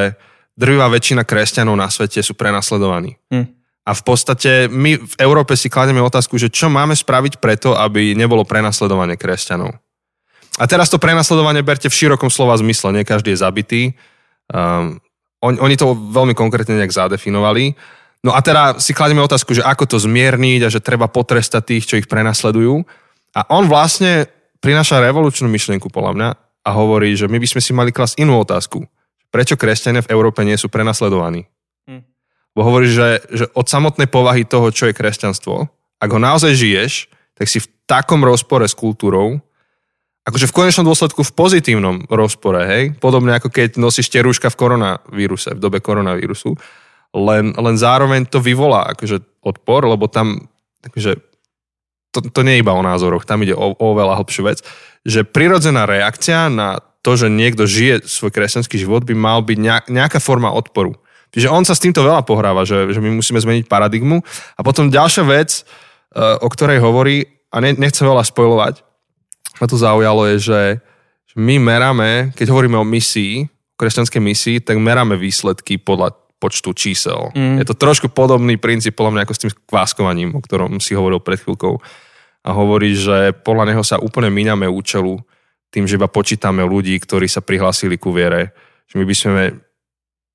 [0.57, 3.21] drvivá väčšina kresťanov na svete sú prenasledovaní.
[3.29, 3.47] Hm.
[3.83, 8.15] A v podstate my v Európe si klademe otázku, že čo máme spraviť preto, aby
[8.15, 9.75] nebolo prenasledovanie kresťanov.
[10.61, 13.83] A teraz to prenasledovanie berte v širokom slova zmysle, nie každý je zabitý.
[14.53, 15.03] Um,
[15.43, 17.75] on, oni to veľmi konkrétne nejak zadefinovali.
[18.23, 21.85] No a teda si kladieme otázku, že ako to zmierniť a že treba potrestať tých,
[21.91, 22.87] čo ich prenasledujú.
[23.35, 24.31] A on vlastne
[24.63, 26.29] prináša revolučnú myšlienku podľa mňa
[26.63, 28.87] a hovorí, že my by sme si mali klasť inú otázku.
[29.35, 31.51] Prečo kresťania v Európe nie sú prenasledovaní?
[31.91, 32.07] Hm.
[32.55, 35.67] Bo hovorí, že, že od samotnej povahy toho, čo je kresťanstvo,
[35.99, 39.43] ak ho naozaj žiješ, tak si v takom rozpore s kultúrou,
[40.23, 42.83] akože v konečnom dôsledku v pozitívnom rozpore, hej?
[42.99, 46.55] Podobne ako keď nosíš tie rúška v koronavíruse, v dobe koronavírusu,
[47.13, 50.49] len, len zároveň to vyvolá akože odpor, lebo tam
[50.87, 51.19] akože,
[52.15, 54.59] to, to nie je iba o názoroch, tam ide o, o veľa hlbšiu vec,
[55.03, 59.59] že prirodzená reakcia na to, že niekto žije svoj kresťanský život, by mal byť
[59.91, 60.95] nejaká forma odporu.
[61.35, 64.21] Čiže on sa s týmto veľa pohráva, že, že my musíme zmeniť paradigmu.
[64.55, 68.92] A potom ďalšia vec, eh, o ktorej hovorí, a nechcem veľa spojovať,
[69.63, 70.59] ma to zaujalo, je, že
[71.39, 77.31] my meráme, keď hovoríme o misii, o kresťanskej misii, tak meráme výsledky podľa počtu čísel.
[77.39, 77.63] Mm.
[77.63, 81.23] Je to trošku podobný princíp podľa mňa ako s tým kváskovaním, o ktorom si hovoril
[81.23, 81.79] pred chvíľkou.
[82.43, 85.23] A hovorí, že podľa neho sa úplne míňame účelu
[85.71, 88.51] tým, že iba počítame ľudí, ktorí sa prihlásili ku viere.
[88.91, 89.43] Že my by sme,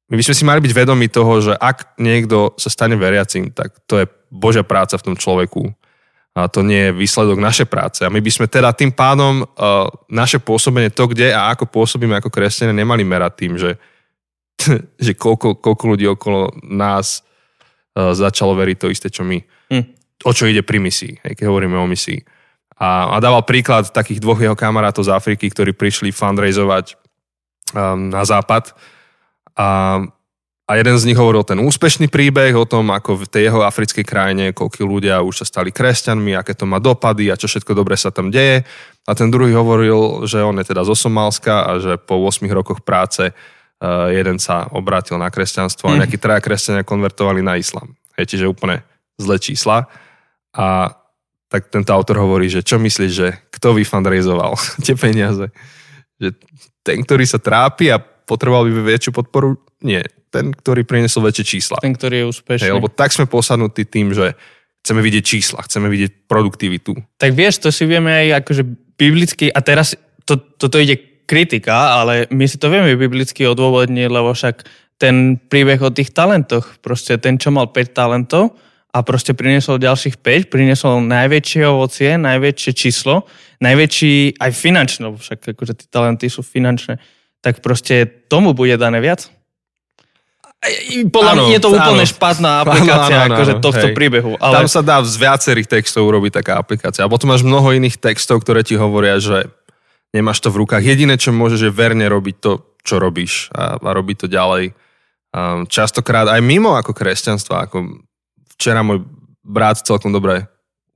[0.08, 3.76] my by sme si mali byť vedomi toho, že ak niekto sa stane veriacim, tak
[3.84, 5.68] to je Božia práca v tom človeku
[6.38, 8.06] a to nie je výsledok našej práce.
[8.06, 12.14] A my by sme teda tým pádom uh, naše pôsobenie, to kde a ako pôsobíme
[12.14, 13.82] ako kresťania, nemali merať tým, že,
[15.06, 17.26] že koľko, koľko ľudí okolo nás
[17.98, 19.42] uh, začalo veriť to isté, čo my.
[19.74, 19.86] Hm.
[20.30, 22.22] O čo ide pri misii, hej, keď hovoríme o misii.
[22.78, 26.94] A, a dával príklad takých dvoch jeho kamarátov z Afriky, ktorí prišli fundraizovať
[27.74, 28.78] um, na západ.
[29.58, 29.98] A
[30.68, 34.04] a jeden z nich hovoril ten úspešný príbeh o tom, ako v tej jeho africkej
[34.04, 37.96] krajine, koľko ľudia už sa stali kresťanmi, aké to má dopady a čo všetko dobre
[37.96, 38.68] sa tam deje.
[39.08, 42.84] A ten druhý hovoril, že on je teda zo Somálska a že po 8 rokoch
[42.84, 46.00] práce uh, jeden sa obrátil na kresťanstvo a mhm.
[46.04, 47.96] nejakí traja kresťania konvertovali na islam.
[48.20, 48.84] Hej, čiže úplne
[49.16, 49.88] zlé čísla.
[50.52, 50.92] A
[51.48, 55.48] tak tento autor hovorí, že čo myslíš, že kto vyfundraizoval tie peniaze?
[56.20, 56.36] Že
[56.84, 59.56] ten, ktorý sa trápi a potreboval by väčšiu podporu?
[59.80, 61.78] Nie ten, ktorý priniesol väčšie čísla.
[61.80, 62.68] Ten, ktorý je úspešný.
[62.68, 64.36] Hej, lebo tak sme posadnutí tým, že
[64.84, 66.96] chceme vidieť čísla, chceme vidieť produktivitu.
[67.20, 68.64] Tak vieš, to si vieme aj akože
[68.96, 70.96] biblicky, a teraz to, toto ide
[71.28, 74.64] kritika, ale my si to vieme biblicky odôvodniť, lebo však
[74.98, 78.58] ten príbeh o tých talentoch, proste ten, čo mal 5 talentov
[78.96, 83.28] a proste priniesol ďalších 5, priniesol najväčšie ovocie, najväčšie číslo,
[83.62, 86.98] najväčší aj finančno, však akože tie talenty sú finančné,
[87.44, 89.30] tak proste tomu bude dané viac.
[91.08, 92.14] Podľa mňa je to úplne áno.
[92.14, 93.96] špatná aplikácia áno, áno, akože tohto hej.
[93.96, 94.32] príbehu.
[94.40, 94.54] Ale...
[94.64, 97.06] Tam sa dá z viacerých textov urobiť taká aplikácia.
[97.06, 99.50] A potom máš mnoho iných textov, ktoré ti hovoria, že
[100.16, 100.84] nemáš to v rukách.
[100.84, 102.52] Jediné, čo môžeš, je verne robiť to,
[102.82, 104.74] čo robíš a, a robiť to ďalej.
[105.36, 107.68] Um, častokrát aj mimo ako kresťanstva.
[107.68, 108.04] Ako
[108.56, 109.04] včera môj
[109.44, 110.48] brat celkom dobre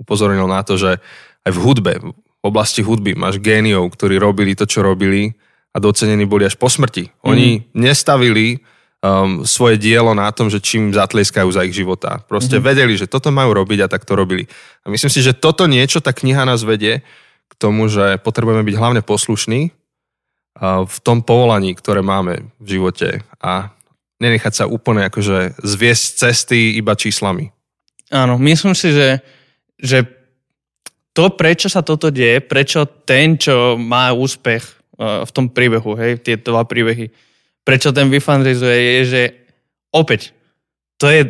[0.01, 0.97] upozornil na to, že
[1.45, 1.93] aj v hudbe,
[2.41, 5.29] v oblasti hudby máš géniov, ktorí robili to, čo robili
[5.71, 7.07] a docenení boli až po smrti.
[7.23, 7.77] Oni mm.
[7.77, 8.59] nestavili
[9.01, 12.21] um, svoje dielo na tom, že čím zatlieskajú za ich života.
[12.29, 12.69] Proste mm-hmm.
[12.69, 14.45] vedeli, že toto majú robiť a tak to robili.
[14.85, 17.01] A myslím si, že toto niečo, tá kniha nás vedie
[17.49, 23.25] k tomu, že potrebujeme byť hlavne poslušní uh, v tom povolaní, ktoré máme v živote
[23.41, 23.73] a
[24.21, 27.49] nenechať sa úplne akože zviesť cesty iba číslami.
[28.13, 29.17] Áno, myslím si, že,
[29.81, 30.05] že
[31.11, 36.21] to, prečo sa toto deje, prečo ten, čo má úspech uh, v tom príbehu, hej,
[36.21, 37.30] tie dva príbehy,
[37.61, 39.21] prečo ten vyfundrizuje, je, že
[39.93, 40.33] opäť,
[40.97, 41.29] to je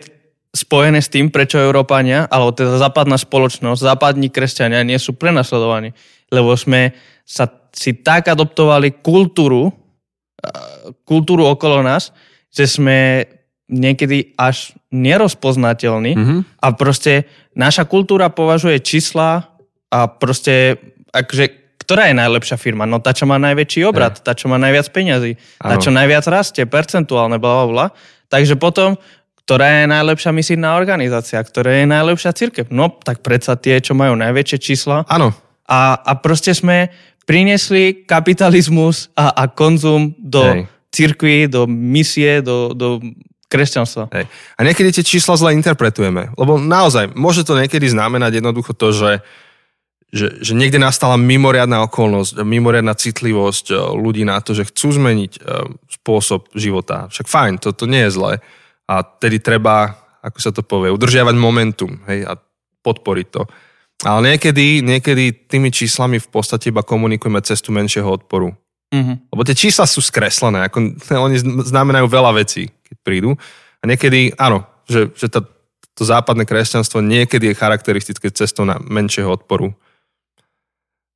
[0.51, 5.95] spojené s tým, prečo Európania, alebo teda západná spoločnosť, západní kresťania nie sú prenasledovaní.
[6.27, 6.91] Lebo sme
[7.23, 9.71] sa si tak adoptovali kultúru,
[11.07, 12.11] kultúru okolo nás,
[12.51, 13.23] že sme
[13.71, 16.39] niekedy až nerozpoznateľní mm-hmm.
[16.59, 17.23] a proste
[17.55, 19.47] naša kultúra považuje čísla
[19.87, 20.75] a proste
[21.15, 21.60] akože
[21.91, 22.87] ktorá je najlepšia firma?
[22.87, 26.63] No tá, čo má najväčší obrad, tá, čo má najviac peňazí, tá, čo najviac rastie,
[26.63, 27.87] percentuálne, bla, bla, bla.
[28.31, 28.95] Takže potom,
[29.43, 32.71] ktorá je najlepšia misijná organizácia, ktorá je najlepšia církev?
[32.71, 35.03] No, tak predsa tie, čo majú najväčšie čísla.
[35.11, 35.35] Áno.
[35.67, 36.95] A, a proste sme
[37.27, 40.71] priniesli kapitalizmus a, a konzum do Hej.
[40.95, 43.03] církvy, do misie, do, do
[43.51, 44.07] kresťanstva.
[44.15, 44.31] Hej.
[44.55, 46.31] A niekedy tie čísla zle interpretujeme.
[46.39, 49.11] Lebo naozaj, môže to niekedy znamenať jednoducho to, že
[50.11, 55.31] že, že niekde nastala mimoriadná okolnosť, mimoriadná citlivosť eh, ľudí na to, že chcú zmeniť
[55.39, 55.41] eh,
[56.03, 57.07] spôsob života.
[57.07, 58.33] Však fajn, to, to nie je zlé.
[58.91, 62.35] A tedy treba, ako sa to povie, udržiavať momentum hej, a
[62.83, 63.47] podporiť to.
[64.03, 68.51] Ale niekedy, niekedy tými číslami v podstate iba komunikujeme cestu menšieho odporu.
[68.91, 69.31] Mm-hmm.
[69.31, 70.99] Lebo tie čísla sú skreslené, ako,
[71.31, 73.31] oni znamenajú veľa vecí, keď prídu.
[73.79, 75.39] A niekedy, áno, že, že tá,
[75.95, 79.71] to západné kresťanstvo niekedy je charakteristické cestou na menšieho odporu.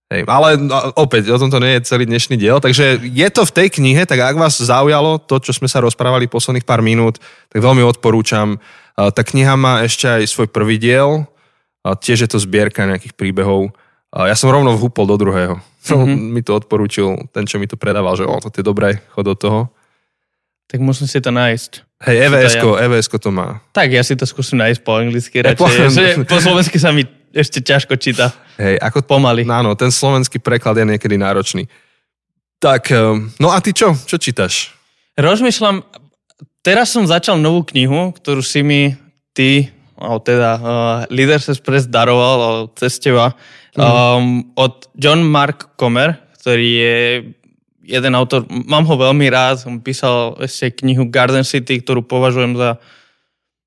[0.06, 3.56] Hej, ale no, opäť, o tomto nie je celý dnešný diel, takže je to v
[3.58, 7.18] tej knihe, tak ak vás zaujalo to, čo sme sa rozprávali posledných pár minút,
[7.50, 8.62] tak veľmi odporúčam.
[8.94, 11.26] Tá kniha má ešte aj svoj prvý diel,
[11.82, 13.74] tiež je to zbierka nejakých príbehov.
[14.14, 15.58] Ja som rovno vhúpol do druhého.
[15.90, 16.18] Mm-hmm.
[16.38, 19.34] mi to odporúčil ten, čo mi to predával, že o, to je dobré, chod do
[19.34, 19.74] toho.
[20.66, 21.86] Tak musím si to nájsť.
[22.10, 22.90] Hej, EVS-ko, ja...
[22.90, 23.62] EVS-ko to má.
[23.70, 26.26] Tak ja si to skúsim nájsť po anglicky radšej.
[26.26, 26.30] Po...
[26.30, 28.32] po slovensky sa mi ešte ťažko číta.
[28.56, 29.44] Hej, ako pomaly.
[29.44, 31.68] Áno, ten slovenský preklad je niekedy náročný.
[32.64, 33.92] Tak, ehm, no a ty čo?
[33.92, 34.72] Čo čítaš?
[35.20, 35.84] Rozmýšľam,
[36.64, 38.96] teraz som začal novú knihu, ktorú si mi
[39.36, 39.68] ty,
[40.00, 40.64] alebo teda uh,
[41.12, 43.36] Leaders Express daroval o, cez teba,
[43.76, 43.80] mm.
[43.80, 46.98] um, od John Mark Comer, ktorý je
[47.86, 52.82] jeden autor, mám ho veľmi rád, on písal ešte knihu Garden City, ktorú považujem za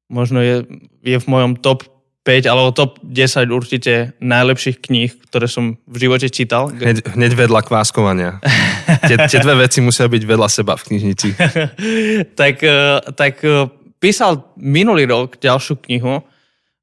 [0.08, 0.64] možno je,
[1.04, 1.84] je v mojom top
[2.28, 6.68] 5 alebo top 10 určite najlepších kníh, ktoré som v živote čítal.
[6.68, 8.44] Hneď, hneď vedľa kváskovania.
[9.08, 11.28] tie, tie dve veci musia byť vedľa seba v knižnici.
[12.40, 16.20] tak, eh, tak eh, písal minulý rok ďalšiu knihu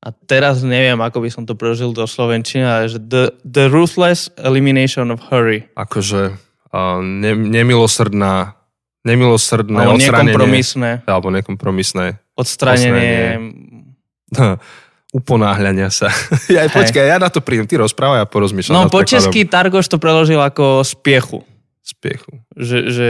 [0.01, 4.33] a teraz neviem, ako by som to prežil do Slovenčiny, ale že The, the Ruthless
[4.41, 5.69] Elimination of Hurry.
[5.77, 6.41] Akože
[6.73, 8.57] uh, ne, nemilosrdná
[9.05, 10.91] nemilosrdné alebo nekompromisné.
[11.05, 12.17] Alebo nekompromisné.
[12.33, 13.37] Odstranenie
[15.15, 16.11] uponáhľania sa.
[16.51, 18.75] ja, počkaj, ja na to prídem, ty rozprávaj a porozmýšľam.
[18.75, 21.47] No po česky Targoš to preložil ako spiechu.
[21.79, 22.43] Spiechu.
[22.59, 23.09] Že, že,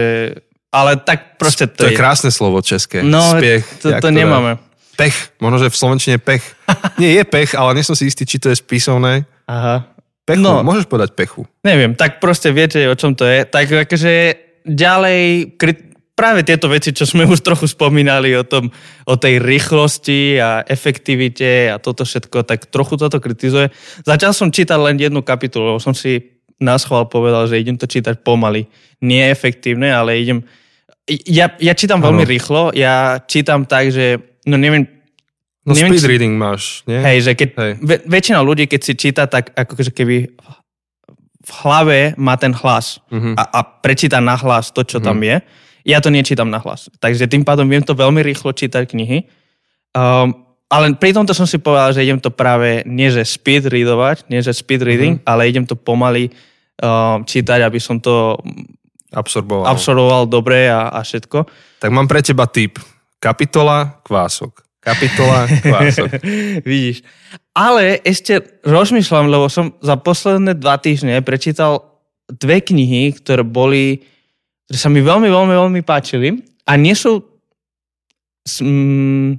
[0.70, 1.98] ale tak proste to, to je.
[1.98, 3.02] je krásne slovo české.
[3.02, 4.62] No, Spiech, to, to nemáme.
[4.96, 6.46] Pech, možno, že v Slovenčine pech.
[7.02, 9.28] Nie, je pech, ale nie som si istý, či to je spísovné.
[9.50, 9.92] Aha.
[10.26, 11.46] Pechu, no, môžeš povedať pechu.
[11.62, 13.46] Neviem, tak proste viete, o čom to je.
[13.46, 14.14] Tak akože
[14.66, 15.54] ďalej,
[16.16, 18.72] práve tieto veci, čo sme už trochu spomínali o, tom,
[19.04, 23.70] o tej rýchlosti a efektivite a toto všetko, tak trochu toto kritizuje.
[24.08, 27.84] Začal som čítať len jednu kapitolu, lebo som si na schvál povedal, že idem to
[27.84, 28.64] čítať pomaly.
[29.04, 30.40] Nie efektívne, ale idem...
[31.06, 32.10] Ja, ja čítam ano.
[32.10, 34.90] veľmi rýchlo, ja čítam tak, že, no neviem,
[35.66, 36.10] No neviem, speed či...
[36.14, 37.02] reading máš, nie?
[37.02, 37.74] Hej, že keď, hej.
[38.06, 40.30] väčšina ľudí, keď si číta, tak akože keby
[41.42, 43.34] v hlave má ten hlas uh-huh.
[43.34, 45.10] a, a prečíta na hlas to, čo uh-huh.
[45.10, 45.42] tam je
[45.86, 46.90] ja to nečítam na hlas.
[46.98, 49.30] Takže tým pádom viem to veľmi rýchlo čítať knihy.
[49.94, 54.26] Um, ale pri tomto som si povedal, že idem to práve nie že speed readovať,
[54.34, 55.30] nie že speed reading, mm-hmm.
[55.30, 56.34] ale idem to pomaly
[56.82, 58.42] um, čítať, aby som to
[59.14, 61.46] absorboval, absorboval dobre a, a všetko.
[61.80, 62.82] Tak mám pre teba tip.
[63.22, 64.66] Kapitola, kvások.
[64.82, 66.18] Kapitola, kvások.
[66.70, 67.06] Vidíš.
[67.54, 71.96] Ale ešte rozmýšľam, lebo som za posledné dva týždne prečítal
[72.26, 74.04] dve knihy, ktoré boli
[74.66, 77.22] ktoré sa mi veľmi, veľmi, veľmi páčili a nie sú
[78.46, 79.38] mm,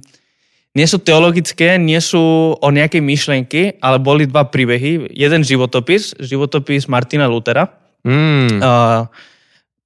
[0.77, 5.09] nie sú teologické, nie sú o nejakej myšlenky, ale boli dva príbehy.
[5.09, 7.65] Jeden životopis, životopis Martina Lutera.
[8.05, 8.61] Mm.
[8.61, 9.09] Uh,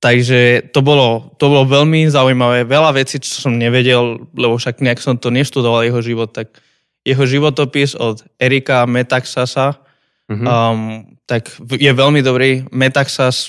[0.04, 2.67] takže to bolo, to bolo veľmi zaujímavé.
[2.67, 6.51] Veľa vecí, čo som nevedel, lebo však nejak som to neštudoval jeho život, tak
[7.08, 9.80] jeho životopis od Erika Metaxasa,
[10.27, 10.43] mm-hmm.
[10.45, 12.67] um, tak je veľmi dobrý.
[12.75, 13.47] Metaxas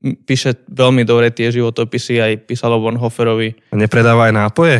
[0.00, 3.74] píše veľmi dobre tie životopisy, aj písalo Bonhoefferovi.
[3.74, 4.76] A nepredáva aj nápoje?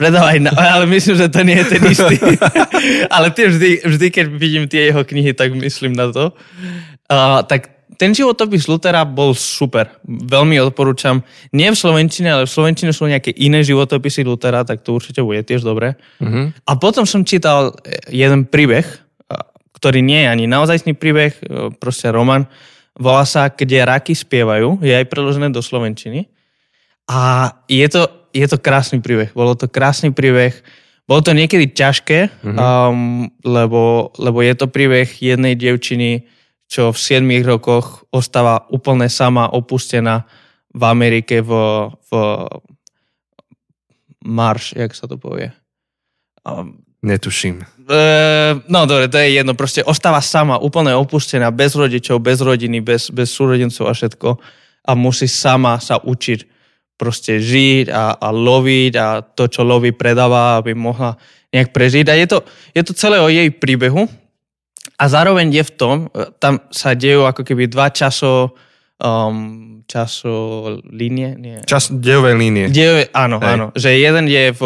[0.00, 2.16] Predáva aj nápoje, ale myslím, že to nie je ten istý.
[3.14, 6.32] ale tie vždy, vždy, keď vidím tie jeho knihy, tak myslím na to.
[7.12, 9.94] Uh, tak ten životopis Lutera bol super.
[10.02, 11.22] Veľmi odporúčam.
[11.54, 15.44] Nie v Slovenčine, ale v Slovenčine sú nejaké iné životopisy Lutera, tak to určite bude
[15.46, 15.94] tiež dobre.
[16.18, 16.50] Uh-huh.
[16.66, 17.76] A potom som čítal
[18.10, 18.82] jeden príbeh,
[19.82, 21.34] ktorý nie je ani naozajstný príbeh,
[21.82, 22.46] proste román,
[22.98, 26.28] Volá sa Kde raky spievajú, je aj preložené do Slovenčiny.
[27.08, 29.32] A je to, je to krásny príbeh.
[29.32, 30.52] Bolo to krásny príbeh.
[31.08, 32.56] Bolo to niekedy ťažké, mm-hmm.
[32.56, 36.30] um, lebo, lebo je to príbeh jednej dievčiny,
[36.70, 40.24] čo v 7 rokoch ostáva úplne sama, opustená
[40.72, 41.52] v Amerike v,
[41.90, 42.10] v
[44.24, 45.50] Marš, jak sa to povie.
[46.46, 47.66] Um, Netuším.
[47.90, 48.00] E,
[48.70, 49.58] no dobre, to je jedno.
[49.58, 54.28] Proste ostáva sama, úplne opustená, bez rodičov, bez rodiny, bez, bez súrodencov a všetko.
[54.86, 56.46] A musí sama sa učiť
[56.94, 61.18] proste žiť a, a loviť a to, čo loví, predáva, aby mohla
[61.50, 62.06] nejak prežiť.
[62.06, 62.38] A je to,
[62.70, 64.06] je to celé o jej príbehu.
[64.94, 68.54] A zároveň je v tom, e, tam sa dejú ako keby dva časo,
[69.02, 70.30] um, časo
[70.86, 71.34] línie?
[71.34, 71.58] Nie.
[71.66, 72.70] Čas, dejové línie.
[72.70, 73.50] Dejové, áno, Hej.
[73.50, 73.66] áno.
[73.74, 74.62] Že jeden je v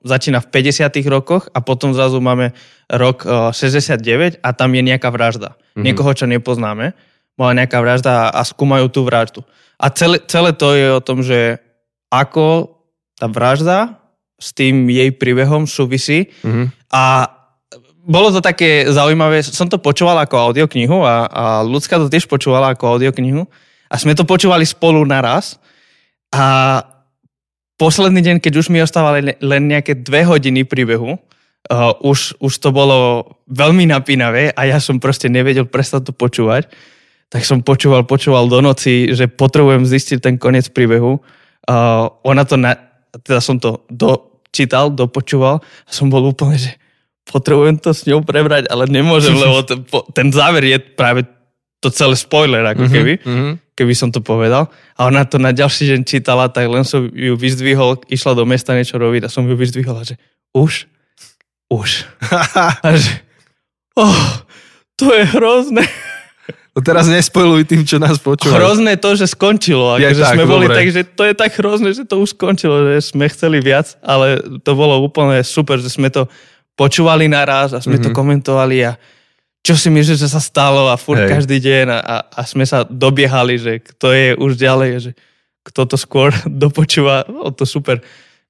[0.00, 1.00] začína v 50.
[1.12, 2.56] rokoch a potom zrazu máme
[2.88, 5.54] rok 69 a tam je nejaká vražda.
[5.54, 5.84] Mm-hmm.
[5.84, 6.96] Niekoho, čo nepoznáme,
[7.36, 9.44] bola nejaká vražda a skúmajú tú vraždu.
[9.80, 11.60] A celé, celé to je o tom, že
[12.12, 12.76] ako
[13.16, 14.00] tá vražda
[14.40, 16.32] s tým jej príbehom súvisí.
[16.40, 16.66] Mm-hmm.
[16.96, 17.28] A
[18.00, 22.72] bolo to také zaujímavé, som to počúval ako audioknihu a, a ľudská to tiež počúvala
[22.72, 23.44] ako audioknihu
[23.92, 25.60] a sme to počúvali spolu naraz
[26.32, 26.80] a
[27.80, 32.68] posledný deň, keď už mi ostávali len nejaké dve hodiny príbehu, uh, už, už to
[32.76, 36.68] bolo veľmi napínavé a ja som proste nevedel prestať to počúvať,
[37.32, 41.24] tak som počúval, počúval do noci, že potrebujem zistiť ten koniec príbehu.
[41.64, 42.76] Uh, ona to, na,
[43.24, 46.76] teda som to dočítal, dopočúval a som bol úplne, že
[47.24, 49.80] potrebujem to s ňou prebrať, ale nemôžem, lebo ten,
[50.12, 51.24] ten záver je práve
[51.80, 53.52] to celé spoiler, ako mhm, keby, mm-hmm.
[53.80, 54.68] Keby som to povedal.
[55.00, 58.76] A ona to na ďalší deň čítala, tak len som ju vyzdvihol, išla do mesta
[58.76, 60.20] niečo robiť a som ju vyzdvihol a že
[60.52, 60.84] už,
[61.72, 62.04] už.
[62.84, 63.24] a že,
[63.96, 64.44] oh,
[65.00, 65.88] to je hrozné.
[66.70, 68.60] No teraz nespojluj tým, čo nás počúva.
[68.60, 69.98] Hrozné to, že skončilo.
[69.98, 72.94] Je že tak, sme boli tak, že to je tak hrozné, že to už skončilo,
[72.94, 76.30] že sme chceli viac, ale to bolo úplne super, že sme to
[76.78, 78.04] počúvali naraz a sme mm-hmm.
[78.06, 78.16] to mhm.
[78.16, 78.94] komentovali a
[79.60, 81.30] čo si myslíš, že sa stalo a furt Hej.
[81.36, 85.10] každý deň a, a, a sme sa dobiehali, že kto je už ďalej, že
[85.64, 86.32] kto to skôr
[86.62, 88.00] dopočúva, no to super.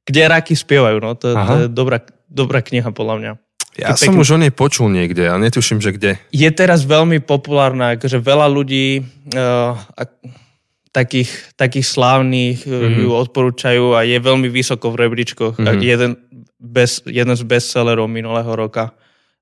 [0.07, 3.33] Kde raky spievajú, no to, to je dobrá, dobrá kniha podľa mňa.
[3.79, 4.23] Ja som pekný.
[4.27, 6.13] už o nej počul niekde, ale netuším, že kde.
[6.35, 9.79] Je teraz veľmi populárna, akože veľa ľudí uh,
[10.91, 13.07] takých, takých slávnych mm-hmm.
[13.07, 15.63] ju odporúčajú a je veľmi vysoko v rebríčkoch.
[15.63, 15.81] Mm-hmm.
[15.87, 16.19] Jeden,
[16.59, 18.91] bez, jeden z bestsellerov minulého roka.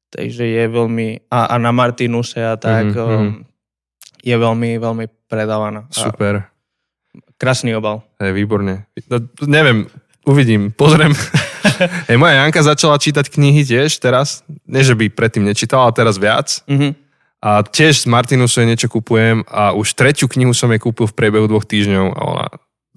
[0.09, 1.28] Takže je veľmi...
[1.28, 3.20] A, a na Martinuse a tak mm-hmm.
[3.20, 3.44] um,
[4.24, 5.84] je veľmi, veľmi predávaná.
[5.92, 6.48] Super.
[6.48, 6.59] A
[7.38, 8.02] krásny obal.
[8.18, 8.88] Je, výborne.
[9.06, 9.86] No, neviem,
[10.26, 11.14] uvidím, pozriem.
[12.11, 14.42] Hej, moja Janka začala čítať knihy tiež teraz.
[14.66, 16.61] Nie, že by predtým nečítala, ale teraz viac.
[16.66, 16.92] Mm-hmm.
[17.38, 21.46] A tiež z Martinusu niečo kupujem a už tretiu knihu som jej kúpil v priebehu
[21.46, 22.46] dvoch týždňov a ona,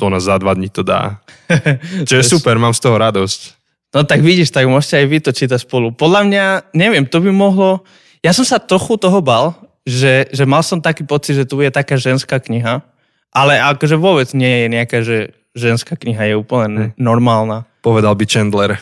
[0.01, 1.21] to ona za dva dní to dá.
[2.09, 3.60] Čo je super, mám z toho radosť.
[3.91, 5.91] No tak vidíš, tak môžete aj vy to čítať spolu.
[5.91, 7.83] Podľa mňa, neviem, to by mohlo...
[8.23, 11.73] Ja som sa trochu toho bal, že, že mal som taký pocit, že tu je
[11.73, 12.85] taká ženská kniha,
[13.33, 15.17] ale akože vôbec nie je nejaká, že
[15.57, 16.85] ženská kniha je úplne ne.
[16.95, 17.67] normálna.
[17.83, 18.79] Povedal by Chandler.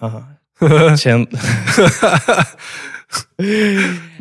[0.00, 0.38] Aha.
[1.02, 1.28] Chand...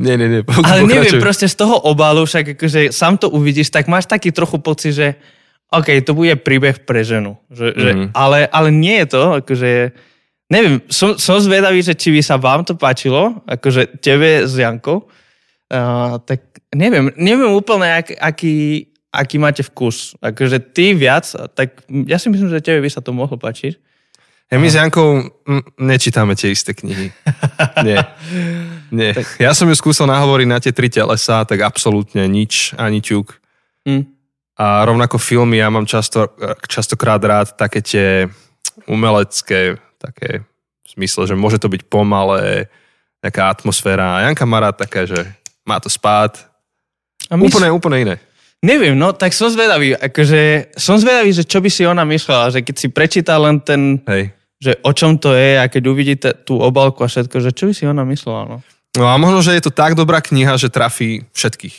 [0.04, 0.42] nie, nie, nie.
[0.64, 4.60] Ale neviem, proste z toho obalu, však akože sám to uvidíš, tak máš taký trochu
[4.62, 5.08] pocit, že
[5.68, 7.36] OK, to bude príbeh pre ženu.
[7.52, 7.82] Že, mm-hmm.
[7.82, 8.08] že, mhm.
[8.16, 9.70] ale, ale nie je to, akože
[10.48, 15.08] neviem, som, som zvedavý, že či by sa vám to páčilo, akože tebe s Jankou,
[15.08, 20.16] uh, tak neviem, neviem úplne, ak, aký, aký máte vkus.
[20.24, 23.76] Akože ty viac, tak ja si myslím, že tebe by sa to mohlo páčiť.
[24.48, 25.28] Ja my s Jankou
[25.76, 27.12] nečítame tie isté knihy.
[27.88, 28.00] Nie.
[28.96, 29.12] Nie.
[29.12, 29.44] Tak.
[29.44, 33.36] Ja som ju skúsil nahovoriť na tie tri telesa, tak absolútne nič, ani ťuk.
[33.84, 34.08] Mm.
[34.56, 36.32] A rovnako filmy, ja mám často,
[36.64, 38.32] častokrát rád také tie
[38.88, 40.46] umelecké také
[40.86, 42.72] v zmysle, že môže to byť pomalé,
[43.22, 44.24] nejaká atmosféra.
[44.24, 45.20] Janka rád také, že
[45.68, 46.38] má to spát.
[47.28, 48.16] A my úplne, úplne iné.
[48.64, 52.66] Neviem, no tak som zvedavý, akože som zvedavý, že čo by si ona myslela, že
[52.66, 54.34] keď si prečíta len ten, Hej.
[54.58, 57.74] že o čom to je a keď uvidíte tú obalku a všetko, že čo by
[57.78, 58.58] si ona myslela, no.
[58.98, 61.78] No a možno, že je to tak dobrá kniha, že trafí všetkých.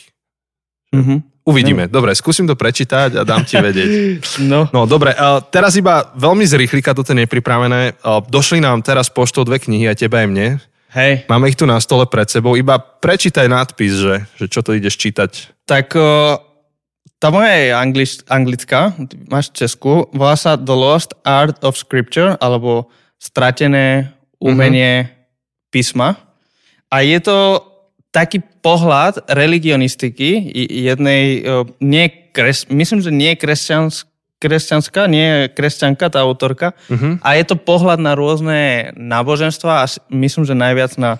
[0.95, 1.19] Mm-hmm.
[1.49, 1.89] Uvidíme.
[1.89, 3.89] Dobre, skúsim to prečítať a dám ti vedieť.
[4.39, 4.69] No.
[4.71, 5.11] No, dobre.
[5.49, 7.97] Teraz iba veľmi z rýchlika, toto nepripravené.
[8.29, 10.47] Došli nám teraz poštou dve knihy, aj teba aj mne.
[10.93, 11.25] Hej.
[11.29, 12.53] Máme ich tu na stole pred sebou.
[12.53, 15.31] Iba prečítaj nadpis, že, že čo to ideš čítať.
[15.65, 15.93] Tak
[17.19, 18.95] tá moja je anglič, anglická,
[19.27, 20.07] máš česku.
[20.15, 22.87] Volá sa The Lost Art of Scripture, alebo
[23.19, 25.15] Stratené umenie mm-hmm.
[25.67, 26.15] písma.
[26.87, 27.68] A je to
[28.09, 31.45] taký pohľad religionistiky jednej,
[31.77, 37.19] nie kres, myslím, že nie kresťansk, kresťanská, nie kresťanka tá autorka, uh-huh.
[37.19, 41.19] a je to pohľad na rôzne náboženstva a myslím, že najviac na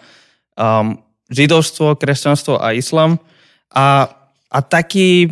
[0.56, 3.20] um, židovstvo, kresťanstvo a islam
[3.70, 4.10] a,
[4.50, 5.30] a taký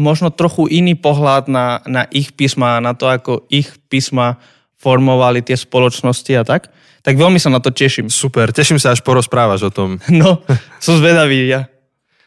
[0.00, 4.40] možno trochu iný pohľad na, na ich písma, na to, ako ich písma
[4.76, 6.68] formovali tie spoločnosti a tak
[7.06, 8.10] tak veľmi sa na to teším.
[8.10, 10.02] Super, teším sa, až porozprávaš o tom.
[10.10, 10.42] No,
[10.82, 11.70] som zvedavý ja.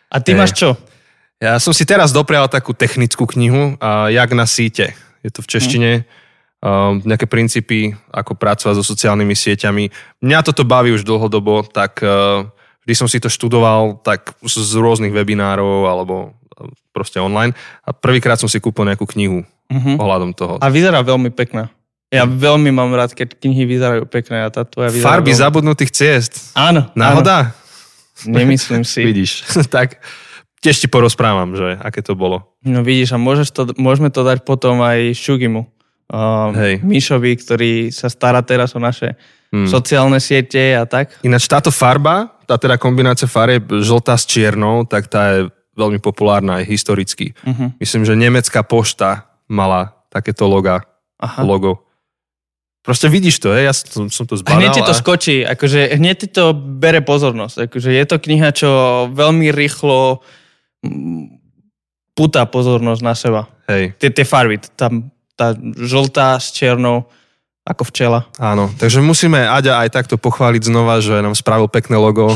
[0.07, 0.39] A ty hey.
[0.39, 0.80] máš čo?
[1.43, 4.95] Ja som si teraz doprial takú technickú knihu, uh, Jak na síte.
[5.19, 5.91] Je to v češtine.
[5.99, 6.07] Hmm.
[6.59, 9.91] Uh, nejaké princípy, ako pracovať so sociálnymi sieťami.
[10.23, 12.47] Mňa toto baví už dlhodobo, tak uh,
[12.84, 17.55] vždy som si to študoval tak z, rôznych webinárov alebo uh, proste online.
[17.84, 19.95] A prvýkrát som si kúpil nejakú knihu uh-huh.
[19.99, 20.59] ohľadom toho.
[20.59, 21.71] A vyzerá veľmi pekná.
[22.10, 25.41] Ja veľmi mám rád, keď knihy vyzerajú pekné a tá tvoja vyzerá Farby veľmi...
[25.45, 26.34] zabudnutých ciest.
[26.57, 26.89] Áno.
[26.97, 27.53] Náhoda?
[27.53, 28.34] Áno.
[28.34, 29.05] Nemyslím si.
[29.10, 30.01] Vidíš, tak
[30.60, 32.57] tiež ti porozprávam, že aké to bolo.
[32.66, 35.70] No vidíš, a môžeš to, môžeme to dať potom aj Šugimu.
[36.10, 39.14] uh, Mišovi, ktorý sa stará teraz o naše
[39.53, 39.70] hmm.
[39.70, 41.14] sociálne siete a tak.
[41.22, 45.39] Ináč táto farba, tá teda kombinácia farieb žltá s čiernou, tak tá je
[45.78, 47.32] veľmi populárna aj historicky.
[47.47, 47.72] Uh-huh.
[47.80, 50.84] Myslím, že nemecká pošta mala takéto loga,
[51.22, 51.45] Aha.
[51.45, 51.88] logo.
[52.89, 53.69] Proste vidíš to, je?
[53.69, 54.57] ja som, som to zbadal.
[54.57, 54.97] Hneď ti to a...
[54.97, 57.69] skočí, akože hneď ti to bere pozornosť.
[57.69, 58.69] Akože je to kniha, čo
[59.13, 60.25] veľmi rýchlo
[62.17, 63.45] putá pozornosť na seba.
[63.69, 63.93] Hej.
[64.01, 64.89] Tie, tie farby, tá,
[65.37, 67.05] tá žltá s čiernou,
[67.61, 68.25] ako včela.
[68.41, 72.33] Áno, takže musíme Aďa aj takto pochváliť znova, že nám spravil pekné logo,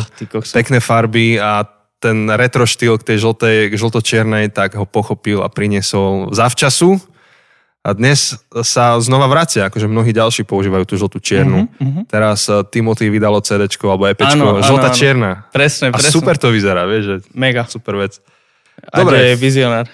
[0.53, 1.65] pekné farby a
[1.97, 7.01] ten retro štýl k tej žltej, žlto-čiernej, tak ho pochopil a priniesol zavčasu.
[7.83, 11.67] A dnes sa znova vracia, akože mnohí ďalší používajú tú žltú čiernu.
[11.67, 12.03] Uh-huh, uh-huh.
[12.07, 15.51] Teraz eh, Timothy vydalo CD alebo EPčko, žltá čierna.
[15.51, 16.07] Presne, presne.
[16.07, 17.67] A super to vyzerá, vieš, že Mega.
[17.67, 18.23] super vec.
[18.87, 19.19] Dobre.
[19.19, 19.85] Aďo je vizionár.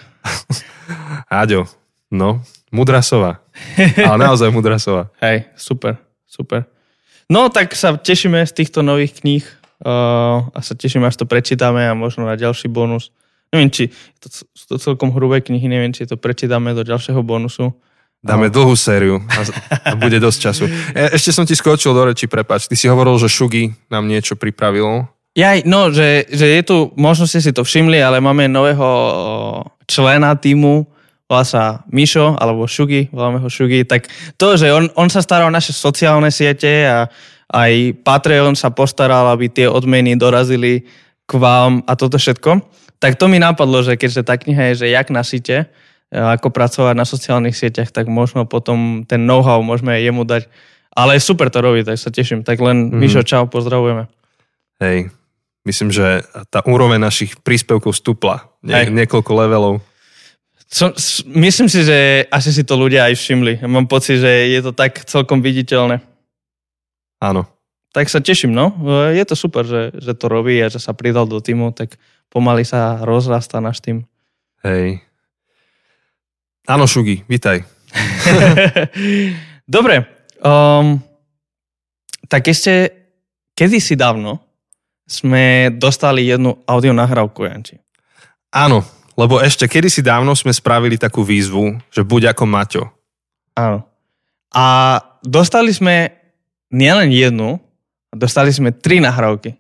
[1.42, 1.66] Aďo,
[2.14, 3.42] no, mudrasová.
[3.98, 5.10] Ale naozaj mudrasová.
[5.26, 5.98] Hej, super,
[6.30, 6.70] super.
[7.26, 9.46] No, tak sa tešíme z týchto nových kníh
[9.82, 13.10] uh, a sa tešíme, až to prečítame a možno na ďalší bonus.
[13.50, 13.84] Neviem, či
[14.22, 17.74] to, sú to celkom hrubé knihy, neviem, či to prečítame do ďalšieho bonusu.
[18.20, 19.42] Dáme dlhú sériu a,
[19.90, 20.66] a bude dosť času.
[20.92, 22.68] E, ešte som ti skočil do reči, prepač.
[22.68, 25.08] Ty si hovoril, že Šugi nám niečo pripravil.
[25.40, 28.90] Ja, no, že, že je tu, možno ste si to všimli, ale máme nového
[29.88, 30.84] člena týmu,
[31.32, 35.48] volá sa Mišo, alebo Šugi, voláme ho Šugi, tak to, že on, on sa stará
[35.48, 37.08] o naše sociálne siete a
[37.50, 40.86] aj Patreon sa postaral, aby tie odmeny dorazili
[41.24, 42.62] k vám a toto všetko,
[43.00, 45.72] tak to mi napadlo, že keďže tá kniha je, že jak na site,
[46.12, 50.52] ako pracovať na sociálnych sieťach, tak možno potom ten know-how môžeme jemu dať.
[50.90, 52.42] Ale super to robí, tak sa teším.
[52.42, 53.00] Tak len mm-hmm.
[53.00, 54.10] Mišo, čau, pozdravujeme.
[54.82, 55.14] Hej,
[55.70, 58.50] myslím, že tá úroveň našich príspevkov stúpla.
[58.66, 59.74] Nie, niekoľko levelov.
[60.66, 60.94] So,
[61.30, 63.54] myslím si, že asi si to ľudia aj všimli.
[63.70, 66.02] Mám pocit, že je to tak celkom viditeľné.
[67.22, 67.46] Áno.
[67.90, 68.74] Tak sa teším, no.
[69.10, 71.98] Je to super, že, že to robí a že sa pridal do týmu, tak
[72.30, 74.06] pomaly sa rozrastá náš tým.
[74.66, 75.02] Hej.
[76.70, 77.66] Áno, Šugi, vítaj.
[79.66, 80.06] Dobre.
[80.40, 81.02] Um,
[82.30, 82.94] tak ešte
[83.58, 84.40] kedysi dávno
[85.10, 87.82] sme dostali jednu audio nahrávku, Janči.
[88.54, 88.86] Áno,
[89.18, 92.84] lebo ešte kedysi dávno sme spravili takú výzvu, že buď ako Maťo.
[93.58, 93.84] Áno.
[94.54, 96.14] A dostali sme
[96.70, 97.58] nielen jednu,
[98.14, 99.58] dostali sme tri nahrávky.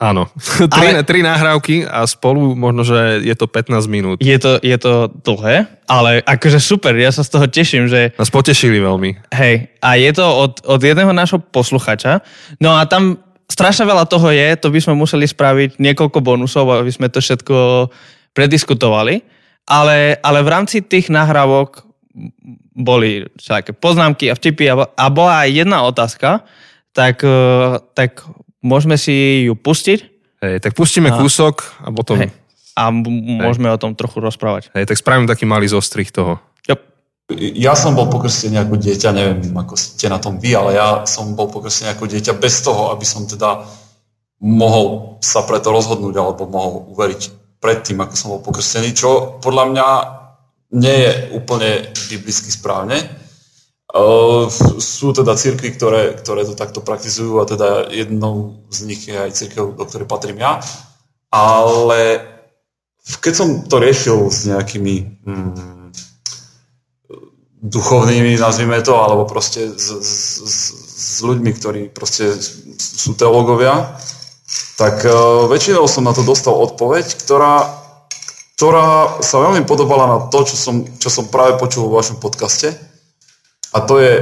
[0.00, 0.32] Áno,
[0.72, 4.16] tri, ale, tri nahrávky a spolu možno, že je to 15 minút.
[4.24, 8.16] Je to, je to dlhé, ale akože super, ja sa z toho teším, že...
[8.16, 9.28] Nás potešili veľmi.
[9.28, 12.24] Hej, a je to od, od jedného nášho posluchača,
[12.64, 16.88] no a tam strašne veľa toho je, to by sme museli spraviť niekoľko bonusov, aby
[16.88, 17.92] sme to všetko
[18.32, 19.20] prediskutovali,
[19.68, 21.84] ale, ale v rámci tých nahrávok
[22.72, 26.48] boli všelijaké poznámky a vtipy a, a bola aj jedna otázka,
[26.96, 28.24] tak, e, tak
[28.64, 29.98] môžeme si ju pustiť.
[30.40, 32.16] Hej, tak pustíme a, kúsok a potom...
[32.16, 32.32] Hej,
[32.72, 33.76] a môžeme hej.
[33.76, 34.72] o tom trochu rozprávať.
[34.72, 36.40] Hej, tak spravím taký malý zostrih toho.
[36.64, 36.80] Yep.
[37.60, 41.36] Ja som bol pokrstený ako dieťa, neviem ako ste na tom vy, ale ja som
[41.36, 43.68] bol pokrstený ako dieťa bez toho, aby som teda
[44.40, 47.22] mohol sa preto rozhodnúť alebo mohol uveriť
[47.60, 49.88] predtým, ako som bol pokrstený, čo podľa mňa
[50.80, 52.96] nie je úplne biblicky správne.
[54.78, 59.34] Sú teda cirkvy, ktoré, ktoré to takto praktizujú a teda jednou z nich je aj
[59.34, 60.62] cirkev, do ktorej patrím ja.
[61.30, 62.22] Ale
[63.18, 64.94] keď som to riešil s nejakými
[65.26, 65.90] hmm,
[67.66, 70.14] duchovnými, nazvime to, alebo proste s, s,
[70.86, 72.38] s ľuďmi, ktorí proste
[72.78, 73.98] sú teológovia,
[74.78, 77.68] tak uh, väčšinou som na to dostal odpoveď, ktorá,
[78.56, 82.89] ktorá sa veľmi podobala na to, čo som, čo som práve počul vo vašom podcaste.
[83.70, 84.14] A to je,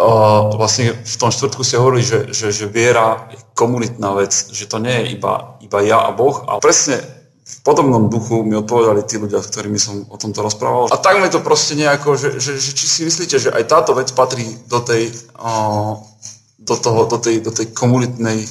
[0.00, 4.64] uh, vlastne v tom štvrtku ste hovorili, že, že, že viera je komunitná vec, že
[4.64, 6.40] to nie je iba, iba ja a Boh.
[6.48, 7.04] A presne
[7.44, 10.88] v podobnom duchu mi odpovedali tí ľudia, s ktorými som o tomto rozprával.
[10.88, 13.92] A tak mi to proste nejako, že, že, že či si myslíte, že aj táto
[13.92, 16.00] vec patrí do tej, o,
[16.56, 18.48] do toho, do tej, do tej komunitnej,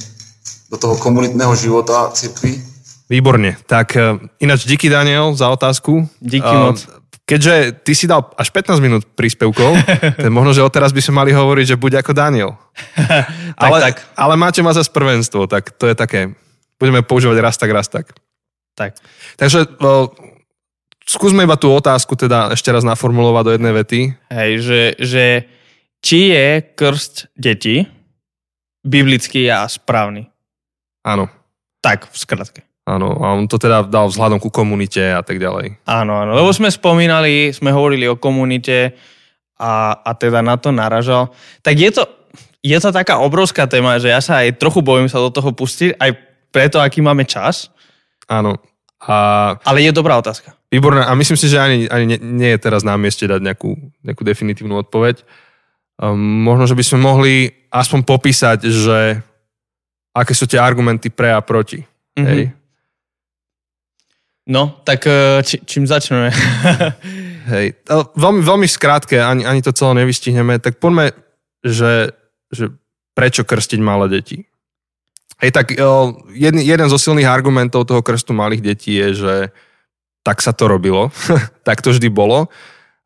[0.69, 2.61] do toho komunitného života cirkvi?
[3.09, 3.57] Výborne.
[3.65, 6.07] Tak e, ináč díky Daniel za otázku.
[6.21, 6.77] Díky uh, moc.
[7.23, 9.79] Keďže ty si dal až 15 minút príspevkov,
[10.19, 12.59] tak možno, že odteraz by sme mali hovoriť, že buď ako Daniel.
[13.55, 13.95] tak, ale, tak.
[14.19, 16.35] ale máte ma za prvenstvo, tak to je také,
[16.75, 18.11] budeme používať raz tak, raz tak.
[18.75, 18.99] Tak.
[19.39, 20.11] Takže o,
[21.07, 23.99] skúsme iba tú otázku teda ešte raz naformulovať do jednej vety.
[24.27, 25.25] Hej, že, že
[26.03, 27.87] či je krst detí
[28.83, 30.27] biblický a správny?
[31.07, 31.31] Áno.
[31.79, 32.61] Tak, v skratke.
[32.83, 35.79] Áno, a on to teda dal vzhľadom ku komunite a tak ďalej.
[35.87, 38.91] Áno, áno, lebo sme spomínali, sme hovorili o komunite
[39.55, 41.31] a, a teda na to naražal.
[41.63, 42.03] Tak je to,
[42.59, 45.95] je to taká obrovská téma, že ja sa aj trochu bojím sa do toho pustiť,
[45.95, 46.11] aj
[46.51, 47.71] preto, aký máme čas.
[48.27, 48.59] Áno.
[49.03, 49.15] A...
[49.63, 50.51] Ale je dobrá otázka.
[50.67, 51.07] Výborná.
[51.07, 54.23] A myslím si, že ani, ani nie, nie je teraz na mieste dať nejakú, nejakú
[54.27, 55.23] definitívnu odpoveď.
[55.99, 57.33] Um, možno, že by sme mohli
[57.71, 59.23] aspoň popísať, že
[60.11, 61.83] aké sú tie argumenty pre a proti.
[61.83, 62.27] Mm-hmm.
[62.27, 62.41] Hej?
[64.43, 66.27] No, tak e, či, čím začneme?
[67.53, 67.79] Hej,
[68.15, 71.15] veľmi, veľmi skrátke, ani, ani to celé nevystihneme, tak poďme,
[71.63, 72.11] že,
[72.51, 72.71] že
[73.15, 74.43] prečo krstiť malé deti.
[75.39, 75.79] Hej, tak e,
[76.35, 79.35] jeden, jeden zo silných argumentov toho krstu malých detí je, že
[80.23, 81.11] tak sa to robilo,
[81.67, 82.51] tak to vždy bolo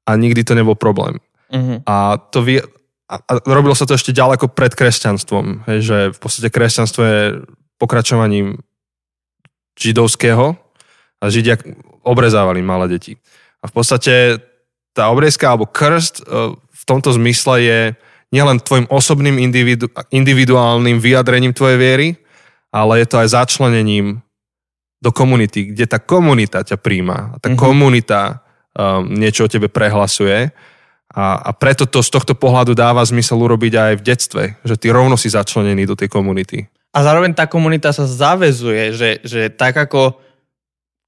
[0.06, 1.22] a nikdy to nebol problém.
[1.54, 1.82] Uh-huh.
[1.86, 2.66] A to vie,
[3.10, 7.22] a, a robilo sa to ešte ďaleko pred kresťanstvom, hej, že v podstate kresťanstvo je
[7.78, 8.62] pokračovaním
[9.78, 10.58] židovského
[11.18, 11.58] a židia
[12.06, 13.18] obrezávali malé deti.
[13.62, 14.38] A v podstate
[14.94, 17.80] tá obrezka alebo krst e, v tomto zmysle je
[18.34, 22.08] nielen tvojim osobným individu, individuálnym vyjadrením tvojej viery,
[22.72, 24.20] ale je to aj začlenením
[24.98, 27.62] do komunity, kde tá komunita ťa príjma a tá mm-hmm.
[27.62, 28.42] komunita
[28.74, 30.50] um, niečo o tebe prehlasuje
[31.14, 34.92] a, a preto to z tohto pohľadu dáva zmysel urobiť aj v detstve, že ty
[34.92, 36.68] rovno si začlenený do tej komunity.
[36.92, 40.18] A zároveň tá komunita sa zavezuje, že, že tak ako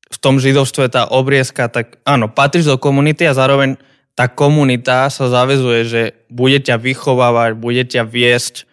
[0.10, 3.78] v tom židovstve tá obriezka, tak áno, patríš do komunity a zároveň
[4.18, 8.68] tá komunita sa zavezuje, že bude ťa vychovávať, bude ťa viesť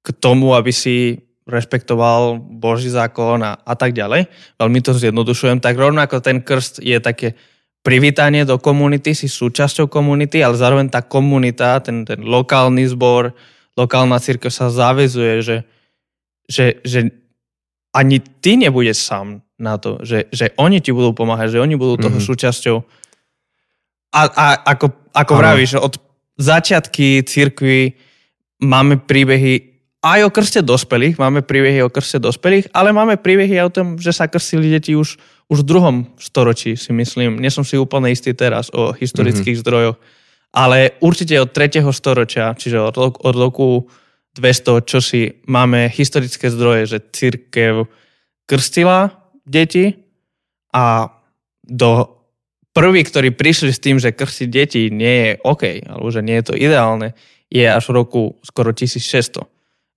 [0.00, 4.26] k tomu, aby si rešpektoval Boží zákon a, a tak ďalej.
[4.56, 5.60] Veľmi to zjednodušujem.
[5.60, 7.36] Tak rovnako ten krst je také
[7.80, 13.32] privítanie do komunity, si súčasťou komunity, ale zároveň tá komunita, ten, ten lokálny zbor,
[13.76, 15.56] lokálna církev sa zavezuje, že,
[16.46, 17.14] že, že
[17.90, 22.00] ani ty nebudeš sám na to, že, že oni ti budú pomáhať, že oni budú
[22.00, 22.28] toho mm-hmm.
[22.32, 22.76] súčasťou.
[24.10, 26.00] A, a ako, ako vravíš, od
[26.40, 27.94] začiatky církvy
[28.64, 29.68] máme príbehy
[30.00, 33.86] aj o krste dospelých, máme príbehy o krste dospelých, ale máme príbehy aj o tom,
[34.00, 38.14] že sa krstili deti už už v druhom storočí si myslím, nie som si úplne
[38.14, 39.66] istý teraz o historických mm-hmm.
[39.66, 39.96] zdrojoch,
[40.54, 41.82] ale určite od 3.
[41.90, 43.90] storočia, čiže od, od roku
[44.38, 47.90] 200, čo si máme historické zdroje, že církev
[48.46, 49.94] krstila deti
[50.74, 51.10] a
[51.66, 52.20] do
[52.70, 56.44] prvý, ktorí prišli s tým, že krstiť deti nie je OK, alebo že nie je
[56.50, 57.14] to ideálne,
[57.50, 59.42] je až v roku skoro 1600.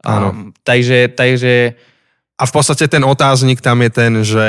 [0.03, 0.27] Áno.
[0.29, 1.77] Um, takže, takže...
[2.33, 4.45] A v podstate ten otáznik tam je ten, že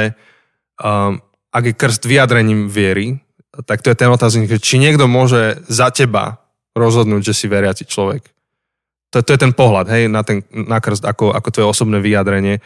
[0.81, 1.21] um,
[1.53, 3.21] ak je krst vyjadrením viery,
[3.69, 6.43] tak to je ten otáznik, či niekto môže za teba
[6.75, 8.27] rozhodnúť, že si veriaci človek.
[9.15, 12.59] To, to je ten pohľad, hej, na, ten, na krst ako, ako tvoje osobné vyjadrenie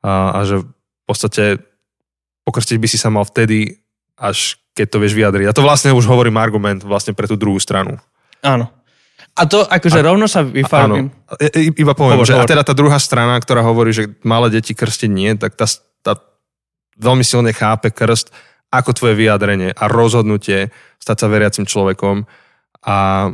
[0.00, 0.64] a, a že
[1.12, 1.44] podstate
[2.42, 3.78] pokrstiť by si sa mal vtedy,
[4.18, 5.46] až keď to vieš vyjadriť.
[5.48, 8.00] A to vlastne už hovorím argument vlastne pre tú druhú stranu.
[8.40, 8.72] Áno.
[9.32, 11.08] A to akože a, rovno sa vyfarbím.
[11.56, 12.44] Iba poviem, hovor, že hovor.
[12.44, 15.64] a teda tá druhá strana, ktorá hovorí, že malé deti krstiť nie, tak tá,
[16.04, 16.20] tá
[17.00, 18.28] veľmi silne chápe krst
[18.72, 22.24] ako tvoje vyjadrenie a rozhodnutie stať sa veriacim človekom
[22.84, 23.28] a,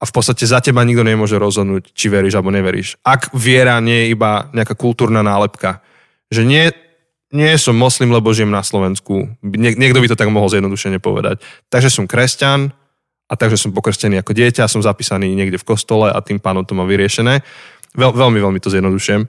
[0.00, 3.00] a v podstate za teba nikto nemôže rozhodnúť, či veríš alebo neveríš.
[3.04, 5.80] Ak viera nie je iba nejaká kultúrna nálepka,
[6.28, 6.72] že nie,
[7.28, 9.28] nie som moslim, lebo žijem na Slovensku.
[9.44, 11.44] Nie, niekto by to tak mohol zjednodušene povedať.
[11.68, 12.72] Takže som kresťan
[13.28, 16.72] a takže som pokrstený ako dieťa, som zapísaný niekde v kostole a tým pánom to
[16.72, 17.44] mám vyriešené.
[17.92, 19.28] Veľ, veľmi, veľmi to zjednodušujem.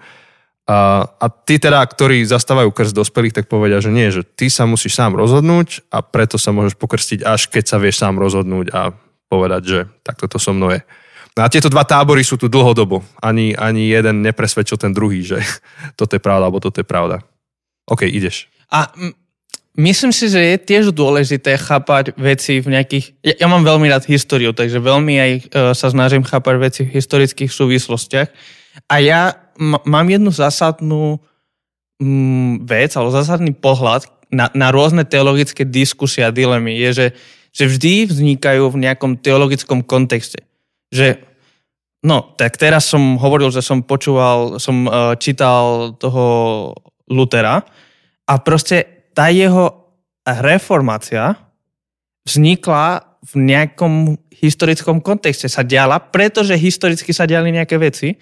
[0.69, 4.69] A, a tí teda, ktorí zastávajú krst dospelých, tak povedia, že nie, že ty sa
[4.69, 8.93] musíš sám rozhodnúť a preto sa môžeš pokrstiť, až keď sa vieš sám rozhodnúť a
[9.27, 10.79] povedať, že takto to so mnou je.
[11.33, 13.01] No a tieto dva tábory sú tu dlhodobo.
[13.17, 15.41] Ani, ani jeden nepresvedčil ten druhý, že
[15.99, 17.25] toto je pravda, alebo toto je pravda.
[17.89, 18.47] OK, ideš.
[18.69, 19.17] A m-
[19.81, 23.05] myslím si, že je tiež dôležité chápať veci v nejakých...
[23.25, 25.41] Ja, ja mám veľmi rád históriu, takže veľmi aj uh,
[25.73, 28.29] sa snažím chápať veci v historických súvislostiach.
[28.85, 31.17] A ja m- mám jednu zásadnú
[31.97, 37.07] mm, vec, alebo zásadný pohľad na, na rôzne teologické diskusie a dilemy je, že,
[37.49, 40.45] že vždy vznikajú v nejakom teologickom kontexte.
[40.93, 41.25] Že
[41.99, 46.71] No, tak teraz som hovoril, že som počúval, som uh, čítal toho
[47.09, 47.65] Lutera
[48.29, 49.89] a proste tá jeho
[50.23, 51.33] reformácia
[52.23, 55.51] vznikla v nejakom historickom kontexte.
[55.51, 58.15] Sa diala, pretože historicky sa diali nejaké veci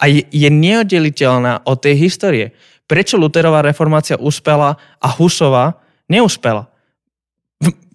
[0.00, 2.56] a je, je neoddeliteľná od tej histórie.
[2.90, 5.78] Prečo Luterová reformácia uspela a Husová
[6.10, 6.66] neúspela?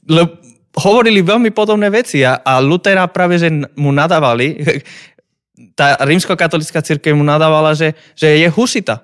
[0.08, 0.24] Le,
[0.80, 4.56] hovorili veľmi podobné veci a, a Lutera práve, že mu nadávali,
[5.80, 9.04] tá rímskokatolická církev mu nadávala, že, že je husita.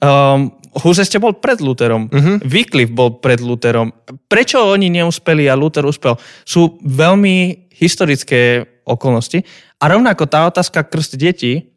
[0.00, 2.06] Um, Hus ešte bol pred Luterom.
[2.06, 2.38] Uh-huh.
[2.46, 3.90] Wycliffe bol pred Luterom.
[4.30, 6.14] Prečo oni neúspeli a Luther úspel?
[6.46, 9.42] Sú veľmi historické okolnosti.
[9.82, 11.70] A rovnako tá otázka krst detí,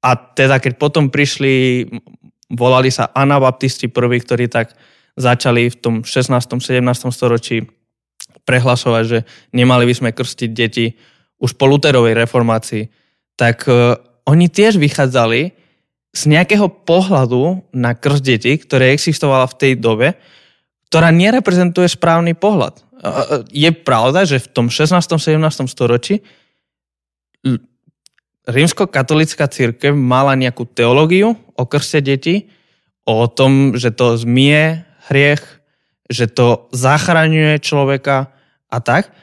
[0.00, 1.84] a teda keď potom prišli,
[2.48, 4.72] volali sa anabaptisti prví, ktorí tak
[5.20, 6.32] začali v tom 16.
[6.32, 6.80] 17.
[7.12, 7.68] storočí
[8.48, 9.18] prehlasovať, že
[9.52, 10.96] nemali by sme krstiť deti
[11.40, 12.88] už po Luterovej reformácii,
[13.36, 13.96] tak uh,
[14.28, 15.59] oni tiež vychádzali
[16.10, 20.18] z nejakého pohľadu na krst detí, ktoré existovala v tej dobe,
[20.90, 22.82] ktorá nereprezentuje správny pohľad.
[23.54, 24.98] Je pravda, že v tom 16.
[24.98, 25.70] 17.
[25.70, 26.20] storočí
[28.50, 32.50] rímsko-katolická církev mala nejakú teológiu o krste detí,
[33.06, 35.42] o tom, že to zmie hriech,
[36.10, 38.34] že to zachraňuje človeka
[38.66, 39.14] a tak.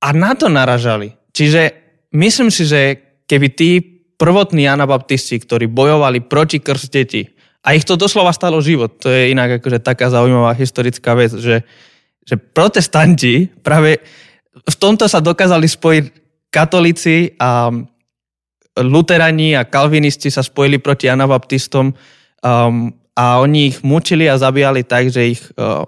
[0.00, 1.18] A na to naražali.
[1.34, 1.74] Čiže
[2.14, 2.80] myslím si, že
[3.26, 7.32] keby tí prvotní anabaptisti, ktorí bojovali proti krst detí.
[7.64, 9.00] A ich to doslova stalo život.
[9.00, 11.64] To je inak akože taká zaujímavá historická vec, že,
[12.28, 14.04] že protestanti práve
[14.60, 16.04] v tomto sa dokázali spojiť
[16.52, 17.72] katolíci a
[18.76, 25.08] luterani a kalvinisti sa spojili proti anabaptistom um, a oni ich mučili a zabíjali tak,
[25.12, 25.84] že ich uh,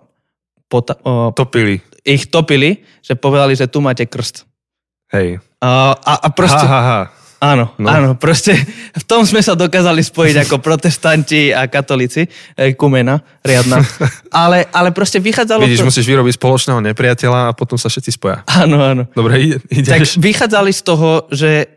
[0.69, 1.81] pota- uh, topili.
[2.05, 4.45] Ich topili, že povedali, že tu máte krst.
[5.13, 5.41] Hej.
[5.61, 6.65] Uh, a, a proste...
[6.65, 7.22] Ha, ha, ha.
[7.43, 7.91] Áno, no.
[7.91, 8.55] áno, proste
[8.95, 12.31] v tom sme sa dokázali spojiť ako protestanti a katolíci,
[12.79, 13.83] kumena, riadna.
[14.31, 15.67] Ale, ale proste vychádzalo...
[15.67, 15.91] Vidíš, to...
[15.93, 18.41] musíš vyrobiť spoločného nepriateľa a potom sa všetci spoja.
[18.49, 19.05] Áno, áno.
[19.13, 20.17] Dobre, ide, ideš.
[20.17, 21.69] Tak vychádzali z toho, že,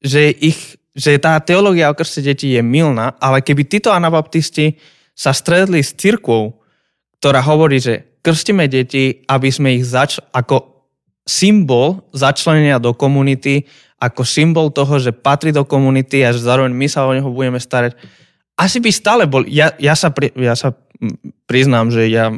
[0.00, 4.80] že, ich, že tá teológia o krste detí je milná, ale keby títo anabaptisti
[5.12, 6.64] sa stredli s cirkvou,
[7.20, 10.16] ktorá hovorí, že krstíme deti, aby sme ich zač...
[10.32, 10.78] ako
[11.28, 16.86] symbol začlenenia do komunity ako symbol toho, že patrí do komunity a že zároveň my
[16.86, 17.98] sa o neho budeme starať.
[18.54, 20.74] Asi by stále bol, ja, ja, sa, pri, ja sa
[21.46, 22.30] priznám, že ja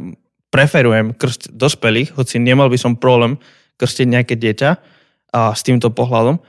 [0.49, 3.37] preferujem krst dospelých, hoci nemal by som problém
[3.77, 6.41] krstiť nejaké dieťa a, s týmto pohľadom,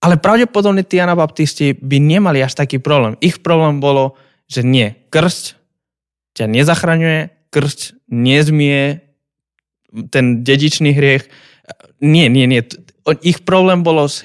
[0.00, 3.20] ale pravdepodobne tí anabaptisti by nemali až taký problém.
[3.20, 4.16] Ich problém bolo,
[4.48, 5.60] že nie, krst
[6.34, 9.02] ťa nezachraňuje, krst nezmie
[10.14, 11.26] ten dedičný hriech.
[11.98, 12.62] Nie, nie, nie.
[13.20, 14.24] Ich problém bolo s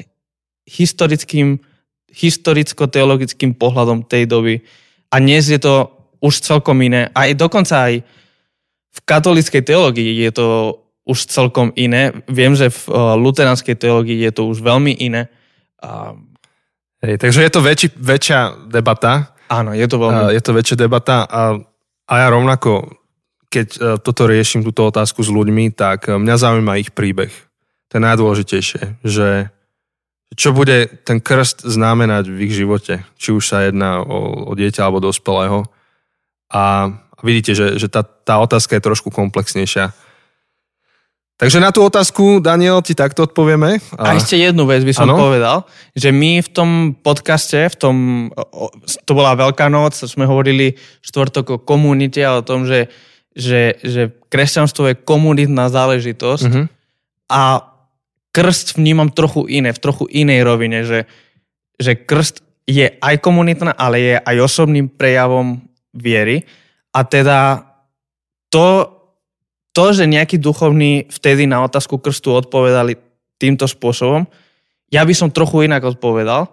[0.66, 1.62] historickým,
[2.10, 4.66] historicko-teologickým pohľadom tej doby.
[5.14, 7.14] A dnes je to už celkom iné.
[7.14, 8.02] A aj dokonca aj
[8.96, 10.48] v katolíckej teológii je to
[11.06, 12.16] už celkom iné.
[12.26, 15.30] Viem, že v uh, luteránskej teológii je to už veľmi iné.
[15.84, 16.18] A...
[17.06, 19.38] Hej, takže je to väčší, väčšia debata.
[19.46, 20.34] Áno, je to veľmi.
[20.34, 21.62] Je to väčšia debata a,
[22.10, 22.98] a ja rovnako,
[23.54, 27.30] keď uh, toto riešim, túto otázku s ľuďmi, tak uh, mňa zaujíma ich príbeh.
[27.94, 29.54] To je najdôležitejšie, že
[30.36, 34.84] čo bude ten krst znamenať v ich živote, či už sa jedná o, o dieťa
[34.84, 35.64] alebo dospelého.
[36.52, 36.92] A
[37.24, 39.96] vidíte, že, že tá, tá otázka je trošku komplexnejšia.
[41.36, 43.84] Takže na tú otázku, Daniel, ti takto odpovieme.
[44.00, 45.20] A, a ešte jednu vec by som ano?
[45.20, 47.96] povedal, že my v tom podcaste, v tom,
[49.04, 52.88] to bola Veľká noc, sme hovorili štvrtok o komunite a o tom, že,
[53.36, 56.66] že, že kresťanstvo je komunitná záležitosť uh-huh.
[57.28, 57.75] a
[58.36, 61.08] krst vnímam trochu iné, v trochu inej rovine, že,
[61.80, 65.64] že krst je aj komunitná, ale je aj osobným prejavom
[65.96, 66.44] viery.
[66.92, 67.64] A teda
[68.52, 68.92] to,
[69.72, 73.00] to, že nejakí duchovní vtedy na otázku krstu odpovedali
[73.40, 74.28] týmto spôsobom,
[74.92, 76.52] ja by som trochu inak odpovedal,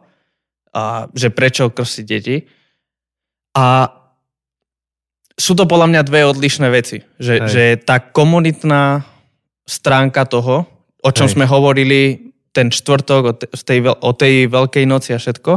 [0.73, 2.47] a, že prečo krstiť deti.
[3.53, 3.93] A
[5.37, 7.05] sú to podľa mňa dve odlišné veci.
[7.21, 9.05] Že, že tá komunitná
[9.69, 10.72] stránka toho,
[11.03, 11.35] o čom Hej.
[11.35, 15.53] sme hovorili ten štvrtok, o, tej, o tej veľkej noci a všetko,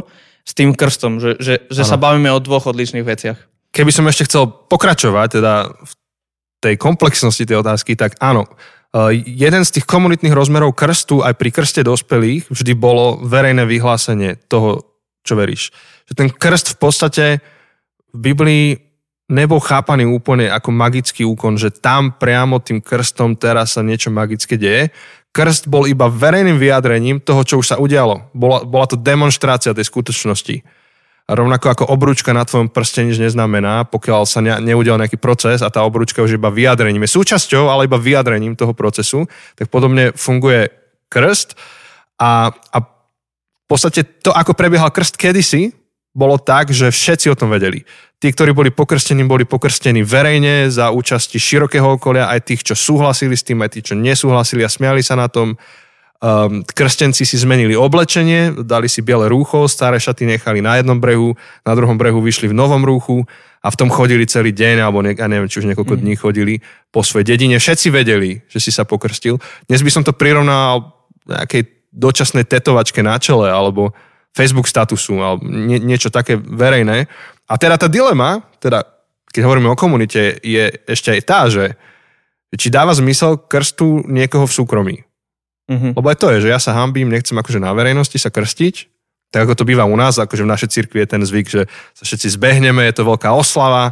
[0.46, 3.38] s tým krstom, že, že, že sa bavíme o dvoch odlišných veciach.
[3.74, 5.94] Keby som ešte chcel pokračovať teda v
[6.62, 8.46] tej komplexnosti tej otázky, tak áno,
[8.94, 14.38] e, jeden z tých komunitných rozmerov krstu aj pri krste dospelých vždy bolo verejné vyhlásenie
[14.48, 14.86] toho,
[15.26, 15.74] čo veríš.
[16.08, 17.26] Že ten krst v podstate
[18.14, 18.66] v Biblii
[19.32, 24.58] nebol chápaný úplne ako magický úkon, že tam priamo tým krstom teraz sa niečo magické
[24.58, 24.94] deje
[25.36, 28.32] krst bol iba verejným vyjadrením toho, čo už sa udialo.
[28.32, 30.64] Bola, bola to demonstrácia tej skutočnosti.
[31.26, 35.60] A rovnako ako obrúčka na tvojom prste nič neznamená, pokiaľ sa ne, neudial nejaký proces
[35.60, 39.28] a tá obrúčka už iba vyjadrením je súčasťou, ale iba vyjadrením toho procesu,
[39.60, 40.72] tak podobne funguje
[41.12, 41.60] krst
[42.16, 42.78] a, a
[43.66, 45.74] v podstate to, ako prebiehal krst kedysi,
[46.16, 47.84] bolo tak, že všetci o tom vedeli.
[48.24, 53.36] Tí, ktorí boli pokrstení, boli pokrstení verejne za účasti širokého okolia, aj tých, čo súhlasili
[53.36, 55.60] s tým, aj tí, čo nesúhlasili a smiali sa na tom.
[56.24, 61.36] Um, krstenci si zmenili oblečenie, dali si biele rúcho, staré šaty nechali na jednom brehu,
[61.68, 63.28] na druhom brehu vyšli v novom rúchu
[63.60, 66.02] a v tom chodili celý deň, alebo ne, ja neviem, či už niekoľko mm.
[66.02, 66.54] dní chodili
[66.96, 67.60] po svojej dedine.
[67.60, 69.44] Všetci vedeli, že si sa pokrstil.
[69.68, 70.96] Dnes by som to prirovnal
[71.28, 73.92] nejakej dočasnej tetovačke na čele, alebo
[74.36, 77.08] Facebook statusu, alebo nie, niečo také verejné.
[77.48, 78.84] A teda tá dilema, teda
[79.32, 81.80] keď hovoríme o komunite, je ešte aj tá, že
[82.56, 84.98] či dáva zmysel krstu niekoho v súkromí.
[85.72, 85.92] Mm-hmm.
[85.98, 88.76] Lebo aj to je, že ja sa hambím, nechcem akože na verejnosti sa krstiť,
[89.34, 91.62] tak ako to býva u nás, akože v našej cirkvi je ten zvyk, že
[91.92, 93.92] sa všetci zbehneme, je to veľká oslava,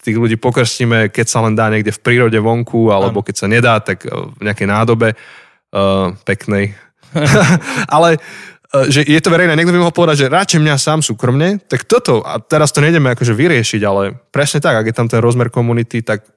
[0.00, 3.76] tých ľudí pokrstíme, keď sa len dá niekde v prírode vonku, alebo keď sa nedá,
[3.82, 6.72] tak v nejakej nádobe uh, peknej.
[7.94, 8.22] Ale
[8.68, 12.20] že je to verejné, niekto by mohol povedať, že radšej mňa sám súkromne, tak toto,
[12.20, 16.04] a teraz to nejdeme akože vyriešiť, ale presne tak, ak je tam ten rozmer komunity,
[16.04, 16.28] tak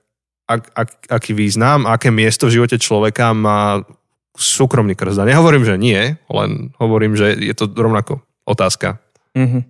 [0.48, 3.84] ak, ak, aký význam, aké miesto v živote človeka má
[4.36, 5.20] súkromný krst.
[5.20, 9.00] A nehovorím, že nie, len hovorím, že je to rovnako otázka.
[9.36, 9.62] Mm-hmm.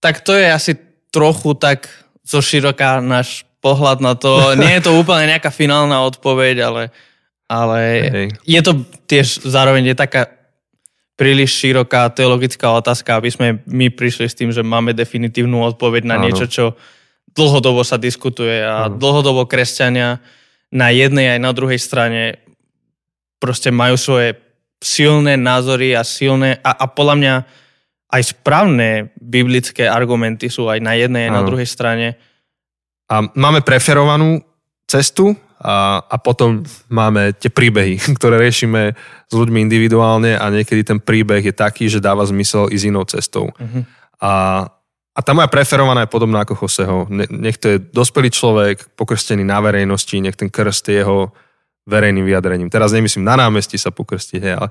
[0.00, 0.72] Tak to je asi
[1.08, 1.88] trochu tak
[2.20, 4.30] zo široká náš pohľad na to.
[4.60, 6.82] Nie je to úplne nejaká finálna odpoveď, ale,
[7.48, 7.80] ale
[8.44, 10.35] je to tiež zároveň je taká
[11.16, 16.16] príliš široká teologická otázka, aby sme my prišli s tým, že máme definitívnu odpoveď na
[16.20, 16.28] Áno.
[16.28, 16.64] niečo, čo
[17.32, 19.00] dlhodobo sa diskutuje a Áno.
[19.00, 20.20] dlhodobo kresťania
[20.70, 22.40] na jednej aj na druhej strane
[23.40, 24.36] proste majú svoje
[24.80, 27.34] silné názory a silné a, a podľa mňa
[28.06, 32.14] aj správne biblické argumenty sú aj na jednej, aj na druhej strane.
[33.10, 34.40] A máme preferovanú
[34.86, 38.94] cestu a, a potom máme tie príbehy, ktoré riešime
[39.26, 43.50] s ľuďmi individuálne a niekedy ten príbeh je taký, že dáva zmysel ísť inou cestou.
[43.50, 43.82] Uh-huh.
[44.22, 44.64] A,
[45.12, 47.10] a tá moja preferovaná je podobná ako Joseho.
[47.10, 51.34] Nech to je dospelý človek, pokrstený na verejnosti, nech ten krst je jeho
[51.86, 52.70] verejným vyjadrením.
[52.70, 54.68] Teraz nemyslím na námestí sa pokrstiť, ale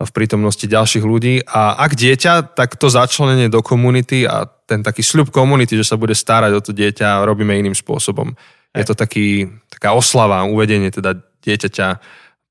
[0.00, 1.44] v prítomnosti ďalších ľudí.
[1.44, 6.00] A ak dieťa, tak to začlenenie do komunity a ten taký sľub komunity, že sa
[6.00, 8.32] bude starať o to dieťa, robíme iným spôsobom.
[8.70, 11.98] Je to taký, taká oslava, uvedenie teda dieťaťa,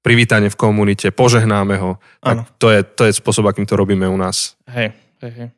[0.04, 2.00] privítanie v komunite, požehnáme ho.
[2.20, 4.60] Tak to je, to je spôsob, akým to robíme u nás.
[4.68, 4.92] Hej,
[5.24, 5.50] hej, hej.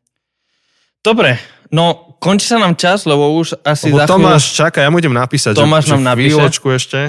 [1.02, 1.42] Dobre,
[1.74, 4.22] no končí sa nám čas, lebo už asi lebo za chvíľu...
[4.22, 5.58] Tomáš čaká, ja mu idem napísať.
[5.58, 6.38] Tomáš že, nám napíše.
[6.78, 7.00] ešte.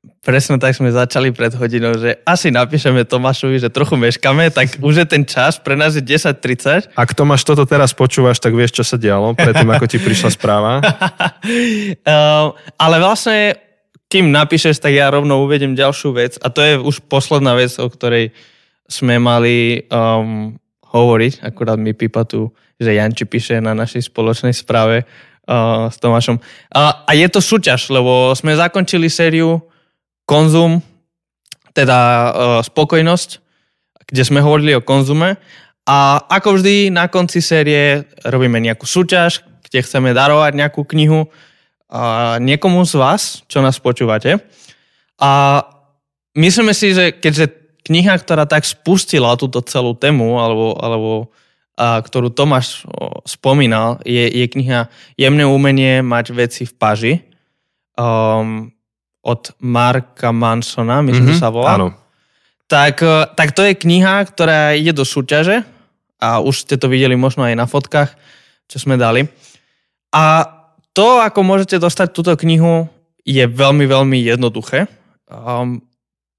[0.00, 5.04] Presne tak sme začali pred hodinou, že asi napíšeme Tomášovi, že trochu meškame, tak už
[5.04, 6.96] je ten čas, pre nás je 10.30.
[6.96, 10.80] Ak Tomáš toto teraz počúvaš, tak vieš, čo sa dialo, predtým ako ti prišla správa.
[10.80, 12.52] uh,
[12.84, 13.60] ale vlastne,
[14.08, 17.84] kým napíšeš, tak ja rovno uvedem ďalšiu vec a to je už posledná vec, o
[17.84, 18.32] ktorej
[18.88, 20.56] sme mali um,
[20.96, 22.48] hovoriť, akurát mi pípa tu,
[22.80, 26.40] že Janči píše na našej spoločnej správe uh, s Tomášom.
[26.72, 29.60] Uh, a je to súťaž, lebo sme zakončili sériu
[30.30, 30.78] konzum,
[31.74, 32.30] teda uh,
[32.62, 33.30] spokojnosť,
[34.06, 35.42] kde sme hovorili o konzume.
[35.90, 42.38] A ako vždy na konci série robíme nejakú súťaž, kde chceme darovať nejakú knihu uh,
[42.38, 44.38] niekomu z vás, čo nás počúvate.
[45.18, 45.62] A
[46.38, 47.60] myslíme si, že keďže
[47.90, 51.12] kniha, ktorá tak spustila túto celú tému, alebo, alebo
[51.80, 57.14] a, ktorú Tomáš o, spomínal, je, je kniha Jemné umenie mať veci v paži.
[57.96, 58.72] Um,
[59.20, 61.76] od Marka Mansona, myslím, mm-hmm, že sa volá.
[61.76, 61.88] Áno.
[62.70, 65.66] Tak, e, tak to je kniha, ktorá ide do súťaže
[66.20, 68.16] a už ste to videli možno aj na fotkách,
[68.70, 69.28] čo sme dali.
[70.14, 70.46] A
[70.96, 72.88] to, ako môžete dostať túto knihu,
[73.22, 74.88] je veľmi, veľmi jednoduché.
[75.28, 75.84] Um,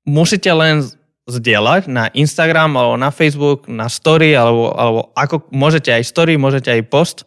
[0.03, 0.83] musíte len
[1.29, 6.73] zdieľať na Instagram alebo na Facebook, na story, alebo, alebo ako, môžete aj story, môžete
[6.73, 7.17] aj post,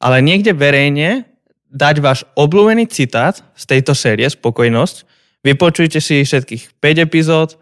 [0.00, 1.28] ale niekde verejne
[1.74, 5.02] dať váš obľúbený citát z tejto série Spokojnosť.
[5.42, 7.58] Vypočujte si všetkých 5 epizód,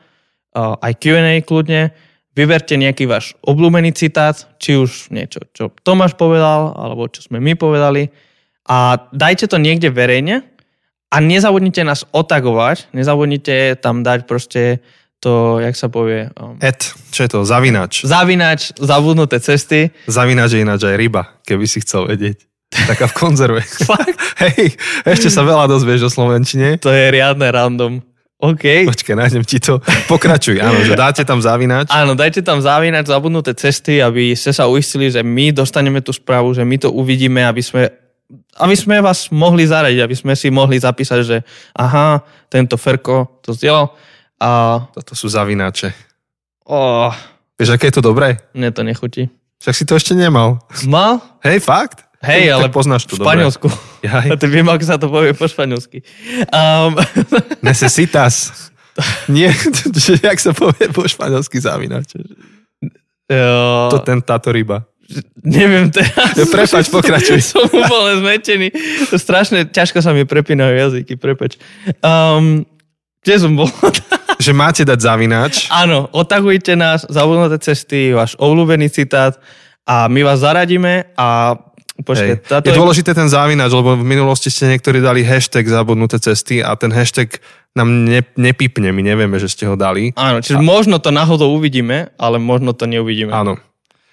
[0.54, 1.96] aj Q&A kľudne,
[2.36, 7.56] vyberte nejaký váš obľúbený citát, či už niečo, čo Tomáš povedal, alebo čo sme my
[7.56, 8.12] povedali
[8.68, 10.44] a dajte to niekde verejne
[11.12, 14.80] a nezabudnite nás otagovať, nezabudnite tam dať proste
[15.22, 16.34] to, jak sa povie...
[16.34, 16.78] Um, Et,
[17.14, 17.46] čo je to?
[17.46, 18.02] Zavinač.
[18.02, 19.94] Zavinač, zabudnuté cesty.
[20.10, 22.42] Zavinač je ináč aj ryba, keby si chcel vedieť.
[22.72, 23.60] Taká v konzerve.
[24.44, 26.80] Hej, ešte sa veľa dozvieš o Slovenčine.
[26.80, 28.00] To je riadne random.
[28.42, 28.90] OK.
[28.90, 29.78] Počkaj, nájdem ti to.
[30.10, 31.86] Pokračuj, áno, že dáte tam zavinač.
[31.94, 36.50] Áno, dajte tam zavinač, zabudnuté cesty, aby ste sa uistili, že my dostaneme tú správu,
[36.50, 37.86] že my to uvidíme, aby sme,
[38.58, 41.46] aby sme vás mohli zaradiť, aby sme si mohli zapísať, že
[41.78, 42.18] aha,
[42.50, 43.94] tento Ferko to zdieľal.
[44.42, 44.82] A...
[44.90, 45.94] Toto sú zavinače.
[46.66, 47.14] Oh.
[47.54, 48.42] Vieš, aké je to dobré?
[48.58, 49.30] Mne to nechutí.
[49.62, 50.58] Však si to ešte nemal.
[50.90, 51.22] Mal?
[51.46, 52.10] Hej, fakt?
[52.22, 53.66] Hej, ale poznáš to v Španielsku.
[54.06, 56.06] Ja, A ty viem, ako sa to povie po španielsky.
[56.54, 56.94] Um...
[57.66, 58.70] Necesitas.
[59.34, 59.50] Nie,
[60.28, 62.14] jak sa povie po španielsky zavinač.
[63.26, 63.90] Jo...
[63.90, 64.86] To ten, táto ryba.
[65.42, 66.38] Neviem teraz.
[66.38, 67.42] Ja, prepač, pokračuj.
[67.42, 68.72] Som úplne zmetený.
[69.12, 71.60] To strašne ťažko sa mi prepínajú jazyky, prepač.
[72.00, 72.64] Um,
[73.20, 73.68] kde som bol?
[74.40, 75.68] že máte dať zavináč.
[75.68, 79.36] Áno, otahujte nás, zabudnuté cesty, váš obľúbený citát
[79.86, 81.54] a my vás zaradíme a
[82.02, 86.60] Počkej, táto je dôležité ten závináč, lebo v minulosti ste niektorí dali hashtag zabudnuté cesty
[86.60, 87.38] a ten hashtag
[87.72, 90.12] nám ne, nepipne, my nevieme, že ste ho dali.
[90.18, 90.62] Áno, čiže a...
[90.62, 93.32] možno to náhodou uvidíme, ale možno to neuvidíme.
[93.32, 93.56] Áno.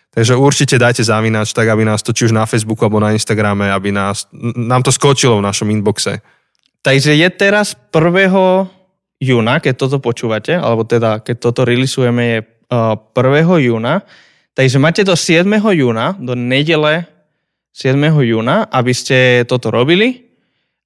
[0.10, 3.70] Takže určite dajte závináč, tak aby nás to či už na Facebooku alebo na Instagrame,
[3.70, 4.26] aby nás,
[4.58, 6.24] nám to skočilo v našom inboxe.
[6.82, 8.32] Takže je teraz 1.
[9.22, 12.40] júna, keď toto počúvate, alebo teda keď toto releasujeme je
[12.72, 13.68] 1.
[13.70, 14.02] júna,
[14.58, 15.46] takže máte do 7.
[15.76, 17.06] júna, do nedele
[17.74, 17.96] 7.
[18.26, 20.30] júna, aby ste toto robili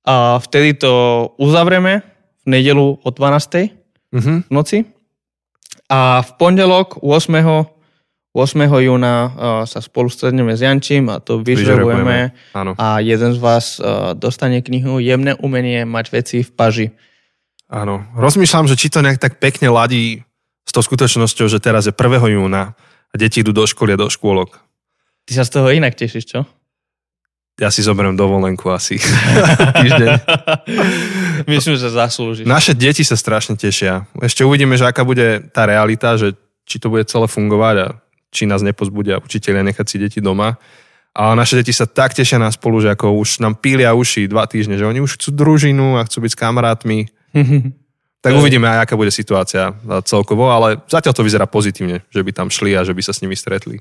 [0.04, 0.92] a vtedy to
[1.40, 2.04] uzavrieme
[2.44, 3.82] v nedelu o 12.
[4.14, 4.38] Mm-hmm.
[4.46, 4.78] v noci
[5.90, 7.34] a v pondelok 8.
[8.34, 8.82] 8.
[8.82, 9.30] júna uh,
[9.70, 12.34] sa spolu stretneme s Jančím a to vyžrebujeme
[12.78, 16.88] a jeden z vás uh, dostane knihu Jemné umenie mať veci v paži.
[17.70, 18.06] Áno.
[18.18, 20.26] Rozmýšľam, že či to nejak tak pekne ladí
[20.66, 22.38] s tou skutočnosťou, že teraz je 1.
[22.38, 22.74] júna
[23.10, 24.58] a deti idú do školy a do škôlok.
[25.30, 26.40] Ty sa z toho inak tešíš, čo?
[27.54, 28.98] Ja si zoberiem dovolenku asi
[29.82, 30.10] týždeň.
[31.54, 32.42] Myslím, že zaslúži.
[32.50, 34.10] Naše deti sa strašne tešia.
[34.18, 36.34] Ešte uvidíme, že aká bude tá realita, že
[36.66, 37.88] či to bude celé fungovať a
[38.34, 40.58] či nás nepozbudia učiteľia nechať si deti doma.
[41.14, 44.50] Ale naše deti sa tak tešia na spolu, že ako už nám pília uši dva
[44.50, 47.00] týždne, že oni už chcú družinu a chcú byť s kamarátmi.
[48.26, 49.78] tak uvidíme aj, aká bude situácia
[50.10, 53.22] celkovo, ale zatiaľ to vyzerá pozitívne, že by tam šli a že by sa s
[53.22, 53.78] nimi stretli.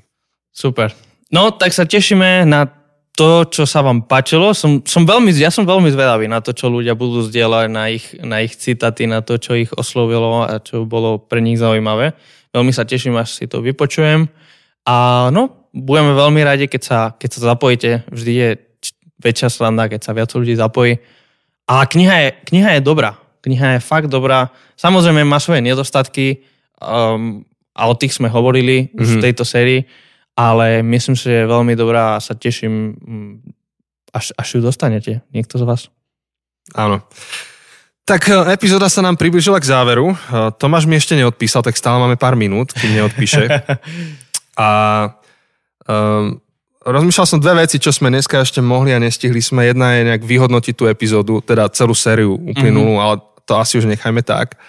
[0.53, 0.93] Super.
[1.33, 2.69] No, tak sa tešíme na
[3.13, 6.73] to, čo sa vám páčilo, som, som veľmi, ja som veľmi zvedavý na to, čo
[6.73, 10.89] ľudia budú zdieľať, na ich, na ich citaty, na to, čo ich oslovilo a čo
[10.89, 12.17] bolo pre nich zaujímavé.
[12.49, 14.25] Veľmi sa teším, až si to vypočujem.
[14.89, 17.91] A no, budeme veľmi radi, keď sa, keď sa zapojíte.
[18.09, 18.49] Vždy je
[19.21, 20.97] väčšia slanda, keď sa viac ľudí zapojí.
[21.69, 23.21] A kniha je, kniha je dobrá.
[23.45, 24.49] Kniha je fakt dobrá.
[24.73, 26.41] Samozrejme má svoje nedostatky
[26.81, 27.45] um,
[27.77, 29.01] a o tých sme hovorili mm-hmm.
[29.01, 29.23] už v mhm.
[29.29, 29.81] tejto sérii
[30.33, 33.33] ale myslím si, že je veľmi dobrá a sa teším, mm,
[34.13, 35.81] až, až ju dostanete, niekto z vás.
[36.73, 37.05] Áno.
[38.03, 40.11] Tak e, epizóda sa nám približila k záveru.
[40.11, 40.15] E,
[40.57, 43.47] Tomáš mi ešte neodpísal, tak stále máme pár minút, kým neodpíše.
[44.53, 44.69] A
[45.89, 46.37] um,
[46.85, 49.65] rozmýšľal som dve veci, čo sme dneska ešte mohli a nestihli sme.
[49.65, 53.05] Jedna je nejak vyhodnotiť tú epizódu, teda celú sériu uplynulú, mm-hmm.
[53.09, 53.15] ale
[53.49, 54.61] to asi už nechajme tak.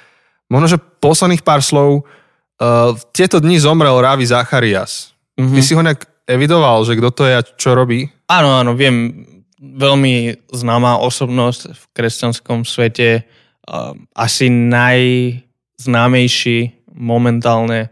[0.49, 2.09] Možno, že posledných pár slov.
[2.57, 5.14] Uh, tieto dni zomrel Ravi Zacharias.
[5.35, 5.57] Mm-hmm.
[5.59, 8.09] Ty si ho nejak evidoval, že kto to je a čo robí?
[8.31, 9.27] Áno, áno, viem.
[9.65, 13.25] Veľmi známa osobnosť v kresťanskom svete.
[13.65, 17.89] Uh, asi najznámejší momentálne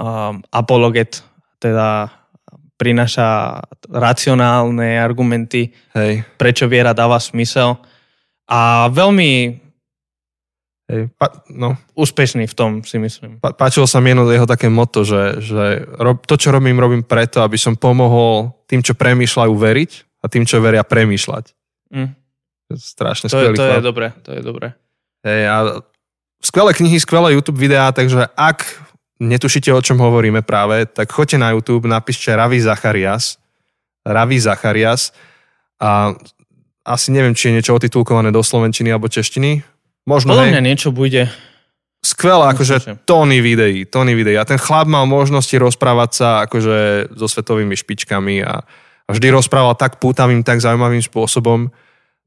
[0.00, 1.20] um, apologet,
[1.60, 2.08] teda
[2.80, 6.24] prináša racionálne argumenty, Hej.
[6.36, 7.76] prečo viera dáva smysel.
[8.48, 9.60] A veľmi
[10.86, 11.74] Hej, pa, no.
[11.98, 13.42] Úspešný v tom, si myslím.
[13.42, 17.02] Pa, páčilo sa mi jedno jeho také moto, že, že rob, to, čo robím, robím
[17.02, 19.90] preto, aby som pomohol tým, čo premýšľajú veriť
[20.22, 21.44] a tým, čo veria premýšľať.
[21.90, 22.14] Mm.
[22.70, 24.66] Strašne to skvelý je, To je dobré, to je dobré.
[25.26, 25.56] Hej, a
[26.38, 28.62] skvelé knihy, skvelé YouTube videá, takže ak
[29.18, 33.42] netušíte, o čom hovoríme práve, tak choďte na YouTube, napíšte Ravi Zacharias.
[34.06, 35.10] Ravi Zacharias.
[35.82, 36.14] A
[36.86, 39.75] asi neviem, či je niečo otitulkované do slovenčiny alebo češtiny
[40.06, 41.26] Možno, Podľa mňa niečo bude.
[41.98, 44.38] Skvelé, akože tóny videí, tóny videí.
[44.38, 48.62] A ten chlap mal možnosti rozprávať sa akože so svetovými špičkami a,
[49.02, 51.74] a vždy rozprával tak pútavým, tak zaujímavým spôsobom,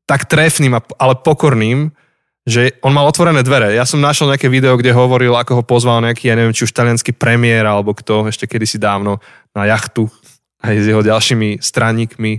[0.04, 1.96] tak trefným, ale pokorným,
[2.44, 3.72] že on mal otvorené dvere.
[3.72, 6.76] Ja som našiel nejaké video, kde hovoril, ako ho pozval nejaký, ja neviem, či už
[6.76, 9.24] talianský premiér, alebo kto, ešte kedysi dávno,
[9.56, 10.12] na jachtu
[10.60, 12.32] aj s jeho ďalšími straníkmi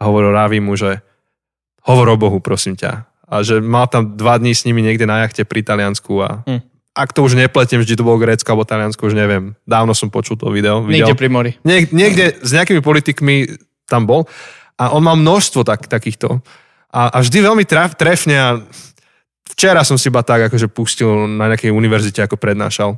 [0.00, 1.04] a hovoril Ravimu, že
[1.84, 5.26] hovor o Bohu, prosím ťa a že mal tam dva dní s nimi niekde na
[5.26, 6.62] jachte pri Taliansku a hm.
[6.94, 9.58] ak to už nepletiem, vždy to bolo Grécko alebo Taliansko, už neviem.
[9.66, 10.80] Dávno som počul to video.
[10.86, 11.10] Videl.
[11.10, 11.50] Niekde pri mori.
[11.66, 13.58] Niek- niekde s nejakými politikmi
[13.90, 14.30] tam bol
[14.78, 16.40] a on mal množstvo tak, takýchto.
[16.94, 18.50] A, a vždy veľmi traf, trefne a
[19.52, 22.96] včera som si iba tak akože pustil na nejakej univerzite, ako prednášal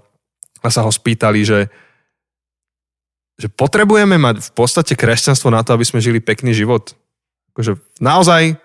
[0.63, 1.73] a sa ho spýtali, že
[3.39, 6.99] že potrebujeme mať v podstate kresťanstvo na to, aby sme žili pekný život.
[7.55, 8.59] Akože naozaj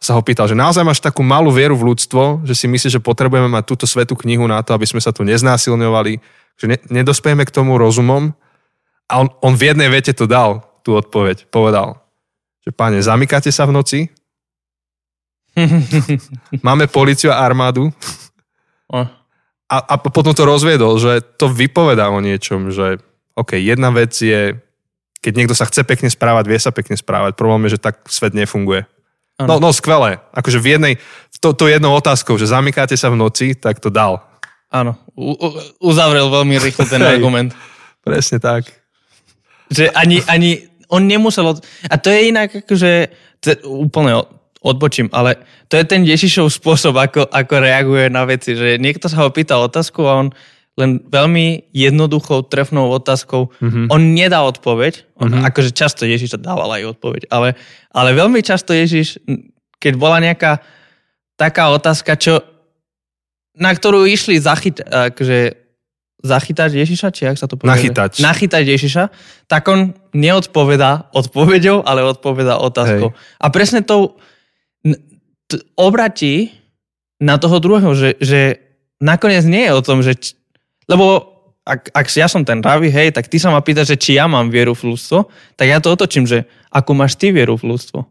[0.00, 3.04] sa ho pýtal, že naozaj máš takú malú vieru v ľudstvo, že si myslíš, že
[3.04, 6.12] potrebujeme mať túto svetú knihu na to, aby sme sa tu neznásilňovali,
[6.56, 8.32] že ne, nedospejeme k tomu rozumom.
[9.12, 11.52] A on, on v jednej vete to dal, tú odpoveď.
[11.52, 12.00] Povedal,
[12.64, 13.98] že páne, zamykáte sa v noci?
[16.66, 17.92] Máme policiu a armádu?
[19.68, 22.98] A, a potom to rozviedol, že to vypovedá o niečom, že
[23.36, 24.56] OK, jedna vec je,
[25.20, 27.36] keď niekto sa chce pekne správať, vie sa pekne správať.
[27.36, 28.88] Problém je, že tak svet nefunguje.
[29.46, 30.20] No, no skvelé.
[30.36, 30.94] Akože v jednej,
[31.40, 34.20] to, to jednou otázkou, že zamykáte sa v noci, tak to dal.
[34.70, 35.48] Áno, u, u,
[35.82, 37.56] uzavrel veľmi rýchlo ten argument.
[38.04, 38.68] Presne tak.
[39.72, 41.46] Že ani, ani on nemusel...
[41.46, 41.58] Od...
[41.88, 42.90] A to je inak akože...
[43.40, 44.20] To je úplne
[44.60, 45.40] odbočím, ale
[45.72, 49.56] to je ten Ježišov spôsob, ako, ako reaguje na veci, že niekto sa ho pýta
[49.56, 50.28] otázku a on
[50.80, 53.92] len veľmi jednoduchou, trefnou otázkou, mm-hmm.
[53.92, 55.46] on nedá odpoveď, on, mm-hmm.
[55.52, 57.54] akože často Ježiš dával aj odpoveď, ale,
[57.92, 59.20] ale veľmi často Ježiš,
[59.76, 60.64] keď bola nejaká
[61.36, 62.40] taká otázka, čo,
[63.56, 65.60] na ktorú išli zachyť, akože
[66.20, 67.72] zachytať Ježiša, či ak sa to povie?
[67.72, 68.20] Nachytať.
[68.20, 69.04] Nachytať Ježiša,
[69.48, 73.16] tak on neodpovedá odpovedou, ale odpovedá otázkou.
[73.16, 73.40] Hej.
[73.40, 74.20] A presne to
[75.80, 76.52] obratí
[77.20, 78.60] na toho druhého, že, že
[79.00, 80.36] nakoniec nie je o tom, že...
[80.90, 81.30] Lebo
[81.62, 84.26] ak, ak ja som ten ravi, hej, tak ty sa ma pýtaš, že či ja
[84.26, 88.02] mám vieru v ľudstvo, tak ja to otočím, že ako máš ty vieru v ľudstvo.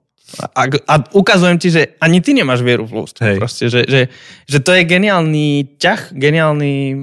[0.54, 3.22] A, a ukazujem ti, že ani ty nemáš vieru v ľudstvo.
[3.26, 3.38] Hej.
[3.42, 4.02] Proste, že, že,
[4.46, 6.94] že to je geniálny ťah, geniálny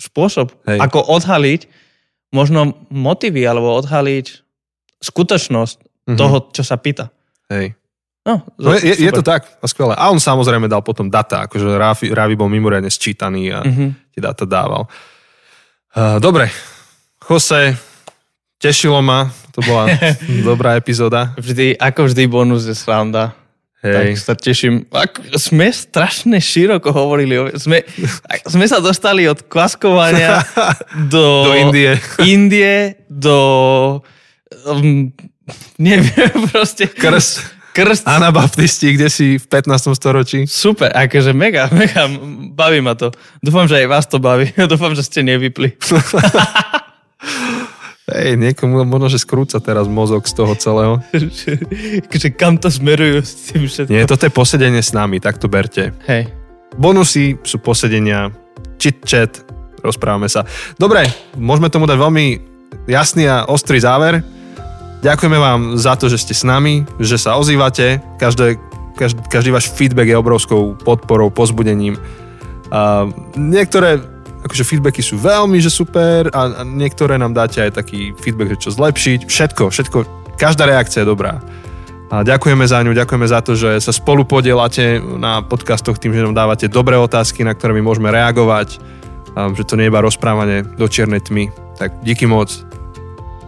[0.00, 0.80] spôsob, Hej.
[0.80, 1.68] ako odhaliť
[2.32, 4.26] možno motivy alebo odhaliť
[5.04, 6.16] skutočnosť mm-hmm.
[6.16, 7.12] toho, čo sa pýta.
[7.52, 7.76] Hej.
[8.26, 9.94] No, no je, je to tak, skvelé.
[9.94, 13.90] A on samozrejme dal potom data, akože Ravi, Ravi bol mimoriadne sčítaný a mm-hmm.
[14.16, 14.88] Tie data dával.
[16.24, 16.48] Dobre,
[17.28, 17.76] Jose,
[18.56, 19.92] tešilo ma, to bola
[20.48, 21.36] dobrá epizóda.
[21.36, 23.36] Vždy, ako vždy bonus je sranda.
[23.84, 23.92] Hej.
[23.92, 24.88] Tak sa teším.
[24.88, 27.36] Ak, sme strašne široko hovorili.
[27.60, 27.84] Sme,
[28.48, 30.40] sme sa dostali od kvaskovania
[31.12, 31.92] do, do Indie.
[32.24, 32.76] Indie,
[33.12, 33.36] do...
[34.64, 35.12] Um,
[35.76, 36.88] neviem, proste...
[36.88, 37.55] Krst.
[37.76, 38.08] Krst.
[38.08, 39.92] Anabaptisti, kde si v 15.
[39.92, 40.48] storočí.
[40.48, 42.08] Super, akože mega, mega,
[42.56, 43.12] baví ma to.
[43.44, 44.48] Dúfam, že aj vás to baví.
[44.72, 45.76] Dúfam, že ste nevypli.
[48.16, 51.04] Hej, niekomu možno, že skrúca teraz mozog z toho celého.
[52.22, 53.92] že kam to smerujú s tým všetko.
[53.92, 55.92] Nie, toto je posedenie s nami, tak to berte.
[56.08, 56.32] Hej.
[56.80, 58.32] Bonusy sú posedenia,
[58.80, 59.44] chit-chat,
[59.84, 60.48] rozprávame sa.
[60.80, 61.04] Dobre,
[61.36, 62.26] môžeme tomu dať veľmi
[62.88, 64.24] jasný a ostrý záver.
[65.04, 68.00] Ďakujeme vám za to, že ste s nami, že sa ozývate.
[68.16, 68.56] Každé,
[68.96, 72.00] každý, každý váš feedback je obrovskou podporou, pozbudením.
[72.72, 74.00] A niektoré
[74.46, 78.68] akože feedbacky sú veľmi, že super a, a niektoré nám dáte aj taký feedback, že
[78.68, 79.26] čo zlepšiť.
[79.26, 79.98] Všetko, všetko,
[80.38, 81.42] každá reakcia je dobrá.
[82.06, 86.22] A ďakujeme za ňu, ďakujeme za to, že sa spolu podielate na podcastoch tým, že
[86.22, 88.78] nám dávate dobré otázky, na ktoré my môžeme reagovať,
[89.58, 91.50] že to nie je iba rozprávanie do čiernej tmy.
[91.74, 92.54] Tak díky moc.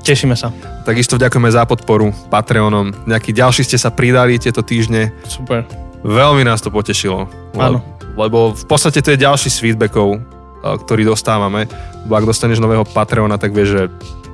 [0.09, 0.49] Tešíme sa.
[0.89, 2.97] Takisto ďakujeme za podporu Patreonom.
[3.05, 5.13] Nejakí ďalší ste sa pridali tieto týždne.
[5.29, 5.69] Super.
[6.01, 7.29] Veľmi nás to potešilo.
[7.61, 7.85] Áno.
[8.17, 10.17] Lebo v podstate to je ďalší z feedbackov,
[10.65, 11.69] ktorý dostávame.
[12.09, 13.83] Bo ak dostaneš nového Patreona, tak vieš, že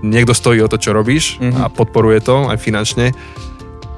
[0.06, 1.66] niekto stojí o to, čo robíš mm-hmm.
[1.66, 3.10] a podporuje to aj finančne.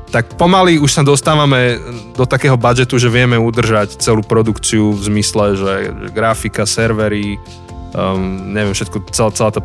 [0.09, 1.77] Tak pomaly už sa dostávame
[2.17, 7.37] do takého budžetu, že vieme udržať celú produkciu v zmysle, že, že grafika, servery,
[7.93, 9.61] um, neviem, všetko, celá, celá tá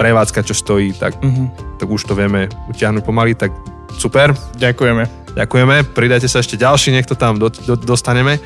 [0.00, 1.76] prevádzka, čo stojí, tak, mm-hmm.
[1.76, 3.52] tak už to vieme utiahnuť pomaly, tak
[3.92, 4.32] super.
[4.56, 5.36] Ďakujeme.
[5.36, 8.40] Ďakujeme, pridajte sa ešte ďalší, nech to tam do, do, dostaneme.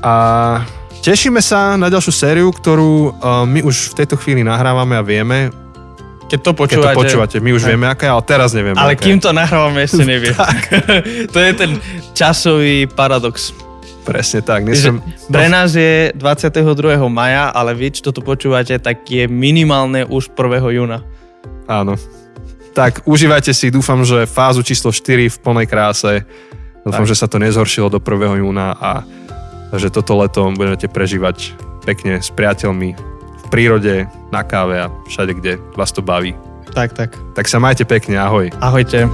[0.00, 0.62] A
[0.98, 5.54] Tešíme sa na ďalšiu sériu, ktorú uh, my už v tejto chvíli nahrávame a vieme.
[6.26, 6.90] Keď to počúvate.
[6.90, 7.68] Keď to počúvate, my už aj.
[7.70, 8.76] vieme, aké, ale teraz nevieme.
[8.76, 9.06] Ale aké.
[9.06, 10.34] kým to nahrávame, ešte nevie.
[11.32, 11.70] to je ten
[12.12, 13.54] časový paradox.
[14.08, 14.64] Presne tak.
[14.64, 15.04] Nesem...
[15.28, 16.64] Pre nás je 22.
[17.12, 20.76] maja, ale vy, čo toto počúvate, tak je minimálne už 1.
[20.80, 21.04] júna.
[21.68, 22.00] Áno.
[22.72, 26.24] Tak užívajte si, dúfam, že fázu číslo 4 v plnej kráse.
[26.82, 27.10] Dúfam, tak.
[27.12, 28.40] že sa to nezhoršilo do 1.
[28.40, 29.04] júna a
[29.68, 31.52] Takže toto leto budete prežívať
[31.84, 36.36] pekne s priateľmi v prírode, na káve a všade, kde vás to baví.
[36.72, 37.16] Tak, tak.
[37.32, 38.52] Tak sa majte pekne, ahoj.
[38.60, 39.08] Ahojte.